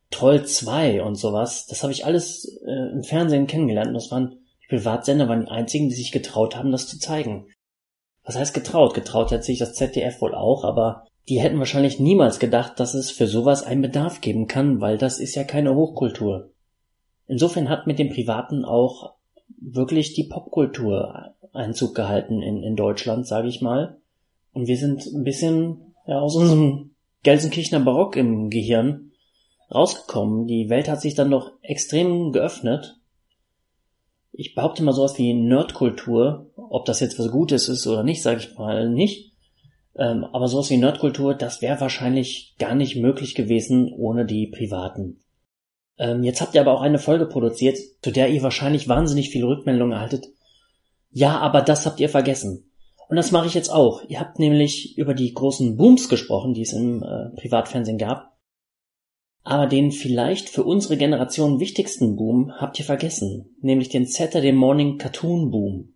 Troll 0.09 0.45
2 0.45 1.03
und 1.03 1.15
sowas, 1.15 1.67
das 1.67 1.83
habe 1.83 1.91
ich 1.91 2.05
alles 2.05 2.59
äh, 2.65 2.93
im 2.93 3.03
Fernsehen 3.03 3.47
kennengelernt 3.47 3.89
und 3.89 3.95
das 3.95 4.11
waren 4.11 4.39
Privatsender 4.69 5.27
waren 5.29 5.45
die 5.45 5.51
einzigen, 5.51 5.89
die 5.89 5.95
sich 5.95 6.11
getraut 6.11 6.55
haben, 6.55 6.71
das 6.71 6.87
zu 6.87 6.99
zeigen. 6.99 7.47
Was 8.23 8.37
heißt 8.37 8.53
getraut? 8.53 8.93
Getraut 8.93 9.31
hat 9.31 9.43
sich 9.43 9.59
das 9.59 9.73
ZDF 9.73 10.21
wohl 10.21 10.35
auch, 10.35 10.63
aber 10.63 11.05
die 11.29 11.39
hätten 11.39 11.59
wahrscheinlich 11.59 11.99
niemals 11.99 12.39
gedacht, 12.39 12.79
dass 12.79 12.93
es 12.93 13.11
für 13.11 13.27
sowas 13.27 13.63
einen 13.63 13.81
Bedarf 13.81 14.21
geben 14.21 14.47
kann, 14.47 14.81
weil 14.81 14.97
das 14.97 15.19
ist 15.19 15.35
ja 15.35 15.43
keine 15.43 15.75
Hochkultur. 15.75 16.51
Insofern 17.27 17.69
hat 17.69 17.87
mit 17.87 17.99
dem 17.99 18.09
Privaten 18.09 18.65
auch 18.65 19.15
wirklich 19.59 20.13
die 20.13 20.25
Popkultur 20.25 21.35
Einzug 21.53 21.95
gehalten 21.95 22.41
in, 22.41 22.63
in 22.63 22.75
Deutschland, 22.75 23.27
sage 23.27 23.47
ich 23.47 23.61
mal. 23.61 23.99
Und 24.53 24.67
wir 24.67 24.77
sind 24.77 25.05
ein 25.05 25.23
bisschen 25.23 25.93
ja, 26.05 26.19
aus 26.19 26.35
unserem 26.35 26.95
Gelsenkirchener 27.23 27.83
Barock 27.83 28.15
im 28.15 28.49
Gehirn 28.49 29.11
rausgekommen. 29.73 30.47
Die 30.47 30.69
Welt 30.69 30.87
hat 30.87 31.01
sich 31.01 31.15
dann 31.15 31.31
doch 31.31 31.51
extrem 31.61 32.31
geöffnet. 32.31 32.97
Ich 34.39 34.53
behaupte 34.53 34.83
mal 34.83 34.93
sowas 34.93 35.17
wie 35.17 35.33
Nerdkultur, 35.33 36.51
ob 36.55 36.85
das 36.85 36.99
jetzt 36.99 37.17
was 37.17 37.31
Gutes 37.31 37.69
ist 37.69 37.87
oder 37.87 38.03
nicht, 38.03 38.21
sage 38.21 38.39
ich 38.39 38.55
mal 38.55 38.87
nicht. 38.87 39.33
Ähm, 39.97 40.25
aber 40.25 40.47
sowas 40.47 40.69
wie 40.69 40.77
Nerdkultur, 40.77 41.33
das 41.33 41.63
wäre 41.63 41.81
wahrscheinlich 41.81 42.53
gar 42.59 42.75
nicht 42.75 42.97
möglich 42.97 43.33
gewesen 43.33 43.91
ohne 43.91 44.27
die 44.27 44.45
Privaten. 44.45 45.23
Ähm, 45.97 46.23
jetzt 46.23 46.39
habt 46.39 46.53
ihr 46.53 46.61
aber 46.61 46.73
auch 46.75 46.83
eine 46.83 46.99
Folge 46.99 47.25
produziert, 47.25 47.79
zu 48.03 48.11
der 48.11 48.29
ihr 48.29 48.43
wahrscheinlich 48.43 48.87
wahnsinnig 48.87 49.31
viele 49.31 49.47
Rückmeldungen 49.47 49.93
erhaltet. 49.93 50.27
Ja, 51.09 51.39
aber 51.39 51.63
das 51.63 51.87
habt 51.87 51.99
ihr 51.99 52.09
vergessen. 52.09 52.69
Und 53.09 53.15
das 53.15 53.31
mache 53.31 53.47
ich 53.47 53.55
jetzt 53.55 53.69
auch. 53.69 54.03
Ihr 54.07 54.19
habt 54.19 54.37
nämlich 54.37 54.99
über 54.99 55.15
die 55.15 55.33
großen 55.33 55.77
Booms 55.77 56.09
gesprochen, 56.09 56.53
die 56.53 56.61
es 56.61 56.73
im 56.73 57.01
äh, 57.01 57.29
Privatfernsehen 57.41 57.97
gab. 57.97 58.36
Aber 59.49 59.65
den 59.65 59.93
vielleicht 59.93 60.49
für 60.49 60.65
unsere 60.65 60.97
Generation 60.97 61.61
wichtigsten 61.61 62.17
Boom 62.17 62.51
habt 62.57 62.79
ihr 62.79 62.83
vergessen, 62.83 63.55
nämlich 63.61 63.87
den 63.87 64.05
Saturday 64.05 64.51
Morning 64.51 64.97
Cartoon 64.97 65.51
Boom. 65.51 65.93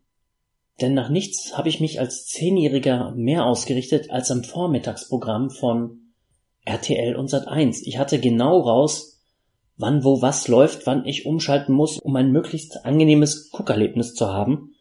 Denn 0.79 0.93
nach 0.93 1.09
nichts 1.09 1.57
habe 1.57 1.67
ich 1.67 1.81
mich 1.81 1.99
als 1.99 2.27
Zehnjähriger 2.27 3.11
mehr 3.13 3.45
ausgerichtet 3.45 4.09
als 4.09 4.31
am 4.31 4.45
Vormittagsprogramm 4.45 5.49
von 5.49 6.13
RTL 6.63 7.17
und 7.17 7.29
Sat1. 7.29 7.81
Ich 7.83 7.97
hatte 7.97 8.21
genau 8.21 8.61
raus, 8.61 9.19
wann 9.75 10.05
wo 10.05 10.21
was 10.21 10.47
läuft, 10.47 10.87
wann 10.87 11.05
ich 11.05 11.25
umschalten 11.25 11.75
muss, 11.75 11.99
um 11.99 12.15
ein 12.15 12.31
möglichst 12.31 12.85
angenehmes 12.85 13.49
Guckerlebnis 13.49 14.13
zu 14.13 14.27
haben. 14.27 14.75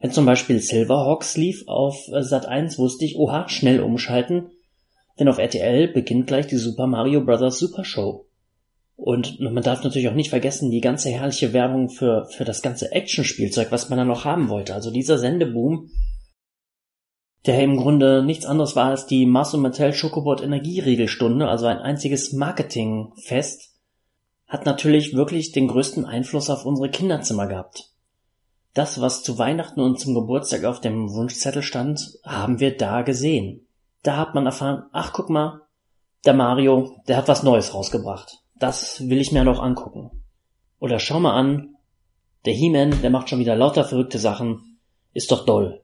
Wenn 0.00 0.10
zum 0.10 0.26
Beispiel 0.26 0.58
Silverhawks 0.58 1.36
lief 1.36 1.68
auf 1.68 2.08
äh, 2.08 2.24
Sat 2.24 2.46
1, 2.46 2.80
wusste 2.80 3.04
ich, 3.04 3.16
oha, 3.16 3.48
schnell 3.48 3.78
umschalten, 3.78 4.50
denn 5.18 5.28
auf 5.28 5.38
RTL 5.38 5.88
beginnt 5.88 6.26
gleich 6.26 6.46
die 6.46 6.56
Super 6.56 6.86
Mario 6.86 7.22
Bros. 7.22 7.58
Super 7.58 7.84
Show. 7.84 8.26
Und 8.96 9.40
man 9.40 9.62
darf 9.62 9.82
natürlich 9.82 10.08
auch 10.08 10.14
nicht 10.14 10.28
vergessen, 10.28 10.70
die 10.70 10.82
ganze 10.82 11.08
herrliche 11.08 11.54
Werbung 11.54 11.88
für, 11.88 12.26
für 12.26 12.44
das 12.44 12.60
ganze 12.60 12.92
Actionspielzeug, 12.92 13.72
was 13.72 13.88
man 13.88 13.98
da 13.98 14.04
noch 14.04 14.26
haben 14.26 14.50
wollte. 14.50 14.74
Also 14.74 14.90
dieser 14.90 15.16
Sendeboom, 15.16 15.90
der 17.46 17.62
im 17.62 17.78
Grunde 17.78 18.22
nichts 18.22 18.44
anderes 18.44 18.76
war 18.76 18.90
als 18.90 19.06
die 19.06 19.24
Marcel 19.24 19.60
Mattel 19.60 19.94
Schokobot 19.94 20.42
Energieriegelstunde, 20.42 21.48
also 21.48 21.64
ein 21.64 21.78
einziges 21.78 22.34
Marketingfest, 22.34 23.74
hat 24.46 24.66
natürlich 24.66 25.14
wirklich 25.14 25.52
den 25.52 25.68
größten 25.68 26.04
Einfluss 26.04 26.50
auf 26.50 26.66
unsere 26.66 26.90
Kinderzimmer 26.90 27.46
gehabt. 27.46 27.92
Das, 28.74 29.00
was 29.00 29.22
zu 29.22 29.38
Weihnachten 29.38 29.80
und 29.80 29.98
zum 29.98 30.14
Geburtstag 30.14 30.64
auf 30.64 30.80
dem 30.80 31.10
Wunschzettel 31.14 31.62
stand, 31.62 32.18
haben 32.22 32.60
wir 32.60 32.76
da 32.76 33.00
gesehen. 33.00 33.66
Da 34.02 34.16
hat 34.16 34.34
man 34.34 34.46
erfahren, 34.46 34.84
ach 34.92 35.12
guck 35.12 35.30
mal, 35.30 35.62
der 36.24 36.34
Mario, 36.34 36.96
der 37.08 37.16
hat 37.16 37.28
was 37.28 37.42
Neues 37.42 37.74
rausgebracht. 37.74 38.38
Das 38.56 39.08
will 39.08 39.20
ich 39.20 39.32
mir 39.32 39.44
noch 39.44 39.60
angucken. 39.60 40.22
Oder 40.78 40.98
schau 40.98 41.20
mal 41.20 41.34
an, 41.34 41.76
der 42.44 42.54
He-Man, 42.54 43.02
der 43.02 43.10
macht 43.10 43.28
schon 43.28 43.38
wieder 43.38 43.56
lauter 43.56 43.84
verrückte 43.84 44.18
Sachen. 44.18 44.78
Ist 45.12 45.30
doch 45.30 45.44
doll. 45.44 45.82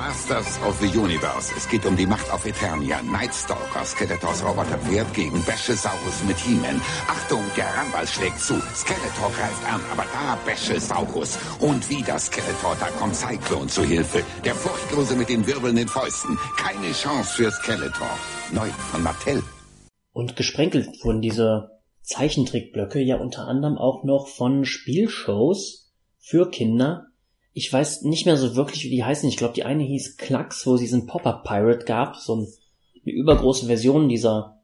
Masters 0.00 0.58
of 0.62 0.80
the 0.80 0.98
Universe. 0.98 1.52
Es 1.54 1.68
geht 1.68 1.84
um 1.84 1.94
die 1.94 2.06
Macht 2.06 2.32
auf 2.32 2.46
Eternia. 2.46 3.02
Nightstalker, 3.02 3.84
Skeletors 3.84 4.42
Roboterpferd 4.42 5.12
gegen 5.12 5.44
Bäschesaurus 5.44 6.24
mit 6.26 6.38
He-Man. 6.38 6.80
Achtung, 7.06 7.44
der 7.54 7.66
Ramball 7.66 8.06
schlägt 8.06 8.40
zu. 8.40 8.54
Skeletor 8.74 9.30
greift 9.36 9.62
an, 9.70 9.82
aber 9.92 10.06
da 10.10 10.38
Bäschesaurus. 10.46 11.38
Und 11.60 11.90
wieder 11.90 12.18
Skeletor, 12.18 12.78
da 12.80 12.86
kommt 12.98 13.14
Cyclone 13.14 13.66
zu 13.66 13.82
Hilfe. 13.82 14.22
Der 14.42 14.54
Furchtlose 14.54 15.16
mit 15.16 15.28
den 15.28 15.46
wirbelnden 15.46 15.86
Fäusten. 15.86 16.38
Keine 16.56 16.92
Chance 16.92 17.34
für 17.34 17.50
Skeletor. 17.50 18.08
Neu 18.52 18.70
von 18.70 19.02
Mattel. 19.02 19.42
Und 20.12 20.34
gesprenkelt 20.34 20.88
wurden 21.04 21.20
diese 21.20 21.78
Zeichentrickblöcke 22.04 23.00
ja 23.00 23.16
unter 23.16 23.46
anderem 23.46 23.76
auch 23.76 24.02
noch 24.04 24.28
von 24.28 24.64
Spielshows 24.64 25.92
für 26.18 26.48
Kinder 26.50 27.09
ich 27.52 27.72
weiß 27.72 28.02
nicht 28.02 28.26
mehr 28.26 28.36
so 28.36 28.54
wirklich, 28.56 28.84
wie 28.84 28.90
die 28.90 29.04
heißen. 29.04 29.28
Ich 29.28 29.36
glaube, 29.36 29.54
die 29.54 29.64
eine 29.64 29.82
hieß 29.82 30.16
Klacks, 30.16 30.66
wo 30.66 30.74
es 30.74 30.80
diesen 30.80 31.06
Pop-Up 31.06 31.44
Pirate 31.44 31.84
gab, 31.84 32.16
so 32.16 32.36
ein, 32.36 32.48
eine 33.04 33.12
übergroße 33.12 33.66
Version 33.66 34.08
dieser, 34.08 34.60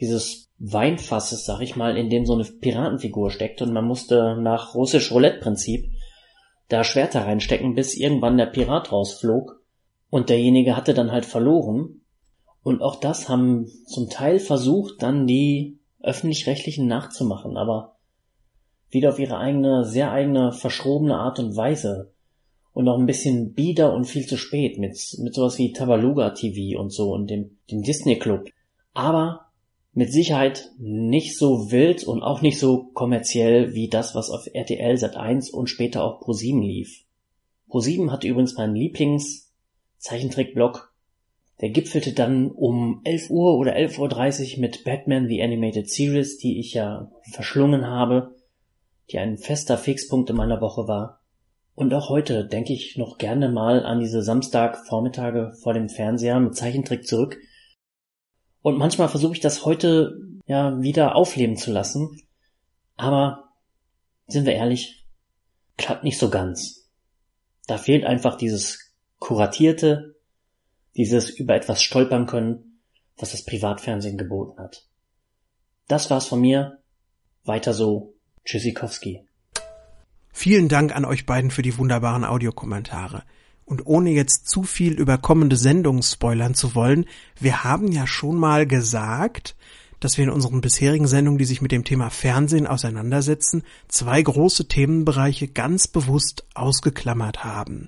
dieses 0.00 0.50
Weinfasses, 0.58 1.44
sag 1.44 1.60
ich 1.60 1.76
mal, 1.76 1.96
in 1.96 2.10
dem 2.10 2.26
so 2.26 2.34
eine 2.34 2.44
Piratenfigur 2.44 3.30
steckt 3.30 3.62
und 3.62 3.72
man 3.72 3.84
musste 3.84 4.36
nach 4.40 4.74
russisch 4.74 5.12
Roulette-Prinzip 5.12 5.90
da 6.68 6.82
Schwerter 6.82 7.26
reinstecken, 7.26 7.74
bis 7.74 7.94
irgendwann 7.94 8.38
der 8.38 8.46
Pirat 8.46 8.90
rausflog 8.90 9.60
und 10.10 10.30
derjenige 10.30 10.76
hatte 10.76 10.94
dann 10.94 11.12
halt 11.12 11.26
verloren. 11.26 12.00
Und 12.62 12.80
auch 12.80 12.96
das 12.96 13.28
haben 13.28 13.66
zum 13.86 14.08
Teil 14.08 14.38
versucht, 14.38 15.02
dann 15.02 15.26
die 15.26 15.78
öffentlich-rechtlichen 16.00 16.86
nachzumachen, 16.86 17.56
aber 17.56 17.96
wieder 18.88 19.10
auf 19.10 19.18
ihre 19.18 19.36
eigene, 19.36 19.84
sehr 19.84 20.12
eigene, 20.12 20.52
verschrobene 20.52 21.16
Art 21.16 21.38
und 21.38 21.56
Weise. 21.56 22.13
Und 22.74 22.84
noch 22.84 22.98
ein 22.98 23.06
bisschen 23.06 23.54
bieder 23.54 23.94
und 23.94 24.04
viel 24.04 24.26
zu 24.26 24.36
spät 24.36 24.78
mit, 24.78 24.98
mit 25.18 25.34
sowas 25.34 25.58
wie 25.58 25.72
Tabaluga 25.72 26.30
TV 26.30 26.78
und 26.78 26.90
so 26.90 27.12
und 27.12 27.30
dem, 27.30 27.56
dem 27.70 27.82
Disney 27.82 28.18
Club. 28.18 28.50
Aber 28.92 29.46
mit 29.94 30.12
Sicherheit 30.12 30.72
nicht 30.78 31.38
so 31.38 31.70
wild 31.70 32.04
und 32.04 32.22
auch 32.22 32.42
nicht 32.42 32.58
so 32.58 32.90
kommerziell 32.92 33.74
wie 33.74 33.88
das, 33.88 34.14
was 34.14 34.28
auf 34.28 34.48
RTL 34.52 34.98
Sat 34.98 35.16
1 35.16 35.50
und 35.50 35.68
später 35.68 36.04
auch 36.04 36.20
Pro7 36.20 36.60
lief. 36.60 37.04
Pro7 37.70 38.10
hatte 38.10 38.26
übrigens 38.26 38.56
meinen 38.56 38.74
Lieblings 38.74 39.52
Zeichentrickblock. 39.98 40.92
Der 41.60 41.70
gipfelte 41.70 42.12
dann 42.12 42.50
um 42.50 43.00
11 43.04 43.30
Uhr 43.30 43.56
oder 43.56 43.76
11.30 43.76 44.54
Uhr 44.54 44.60
mit 44.60 44.84
Batman 44.84 45.28
The 45.28 45.42
Animated 45.42 45.88
Series, 45.88 46.38
die 46.38 46.58
ich 46.58 46.74
ja 46.74 47.10
verschlungen 47.32 47.86
habe, 47.86 48.34
die 49.12 49.18
ein 49.18 49.38
fester 49.38 49.78
Fixpunkt 49.78 50.28
in 50.30 50.36
meiner 50.36 50.60
Woche 50.60 50.88
war. 50.88 51.20
Und 51.74 51.92
auch 51.92 52.08
heute 52.08 52.46
denke 52.46 52.72
ich 52.72 52.96
noch 52.96 53.18
gerne 53.18 53.48
mal 53.48 53.84
an 53.84 54.00
diese 54.00 54.22
Samstagvormittage 54.22 55.54
vor 55.62 55.74
dem 55.74 55.88
Fernseher 55.88 56.38
mit 56.40 56.56
Zeichentrick 56.56 57.06
zurück, 57.06 57.36
und 58.64 58.78
manchmal 58.78 59.10
versuche 59.10 59.34
ich 59.34 59.40
das 59.40 59.66
heute 59.66 60.18
ja 60.46 60.80
wieder 60.80 61.16
aufleben 61.16 61.58
zu 61.58 61.70
lassen. 61.70 62.22
Aber 62.96 63.50
sind 64.26 64.46
wir 64.46 64.54
ehrlich, 64.54 65.06
klappt 65.76 66.02
nicht 66.02 66.18
so 66.18 66.30
ganz. 66.30 66.88
Da 67.66 67.76
fehlt 67.76 68.06
einfach 68.06 68.38
dieses 68.38 68.94
kuratierte, 69.18 70.16
dieses 70.96 71.28
über 71.28 71.54
etwas 71.54 71.82
stolpern 71.82 72.24
können, 72.24 72.80
was 73.18 73.32
das 73.32 73.44
Privatfernsehen 73.44 74.16
geboten 74.16 74.58
hat. 74.58 74.86
Das 75.86 76.08
war's 76.08 76.26
von 76.26 76.40
mir. 76.40 76.78
Weiter 77.44 77.74
so. 77.74 78.14
Tschüssikowski. 78.46 79.26
Vielen 80.36 80.68
Dank 80.68 80.94
an 80.94 81.04
euch 81.04 81.26
beiden 81.26 81.52
für 81.52 81.62
die 81.62 81.78
wunderbaren 81.78 82.24
Audiokommentare. 82.24 83.22
Und 83.64 83.86
ohne 83.86 84.10
jetzt 84.10 84.48
zu 84.48 84.64
viel 84.64 84.94
über 84.94 85.16
kommende 85.16 85.56
Sendungen 85.56 86.02
spoilern 86.02 86.54
zu 86.54 86.74
wollen, 86.74 87.06
wir 87.38 87.62
haben 87.62 87.92
ja 87.92 88.08
schon 88.08 88.36
mal 88.36 88.66
gesagt, 88.66 89.54
dass 90.00 90.18
wir 90.18 90.24
in 90.24 90.30
unseren 90.30 90.60
bisherigen 90.60 91.06
Sendungen, 91.06 91.38
die 91.38 91.44
sich 91.44 91.62
mit 91.62 91.70
dem 91.70 91.84
Thema 91.84 92.10
Fernsehen 92.10 92.66
auseinandersetzen, 92.66 93.62
zwei 93.86 94.20
große 94.20 94.66
Themenbereiche 94.66 95.46
ganz 95.46 95.86
bewusst 95.86 96.44
ausgeklammert 96.54 97.44
haben. 97.44 97.86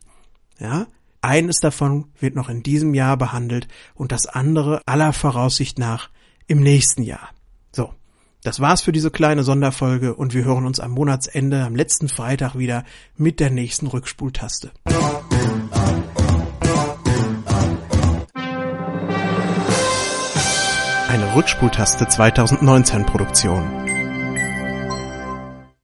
Ja? 0.61 0.87
Eines 1.23 1.59
davon 1.59 2.07
wird 2.21 2.37
noch 2.37 2.49
in 2.49 2.63
diesem 2.63 2.95
Jahr 2.95 3.17
behandelt 3.17 3.67
und 3.97 4.13
das 4.13 4.27
andere 4.27 4.83
aller 4.87 5.13
Voraussicht 5.13 5.81
nach 5.81 6.11
im 6.47 6.61
nächsten 6.61 7.03
Jahr. 7.03 7.31
So. 7.73 7.93
Das 8.47 8.61
war's 8.61 8.81
für 8.81 8.93
diese 8.93 9.11
kleine 9.11 9.43
Sonderfolge 9.43 10.15
und 10.15 10.33
wir 10.33 10.45
hören 10.45 10.67
uns 10.67 10.79
am 10.79 10.93
Monatsende, 10.93 11.65
am 11.65 11.75
letzten 11.75 12.09
Freitag 12.09 12.57
wieder 12.57 12.85
mit 13.17 13.41
der 13.41 13.51
nächsten 13.51 13.89
Rückspultaste. 13.89 14.71
Eine 21.09 21.35
Rückspultaste 21.35 22.07
2019 22.07 23.05
Produktion. 23.07 23.65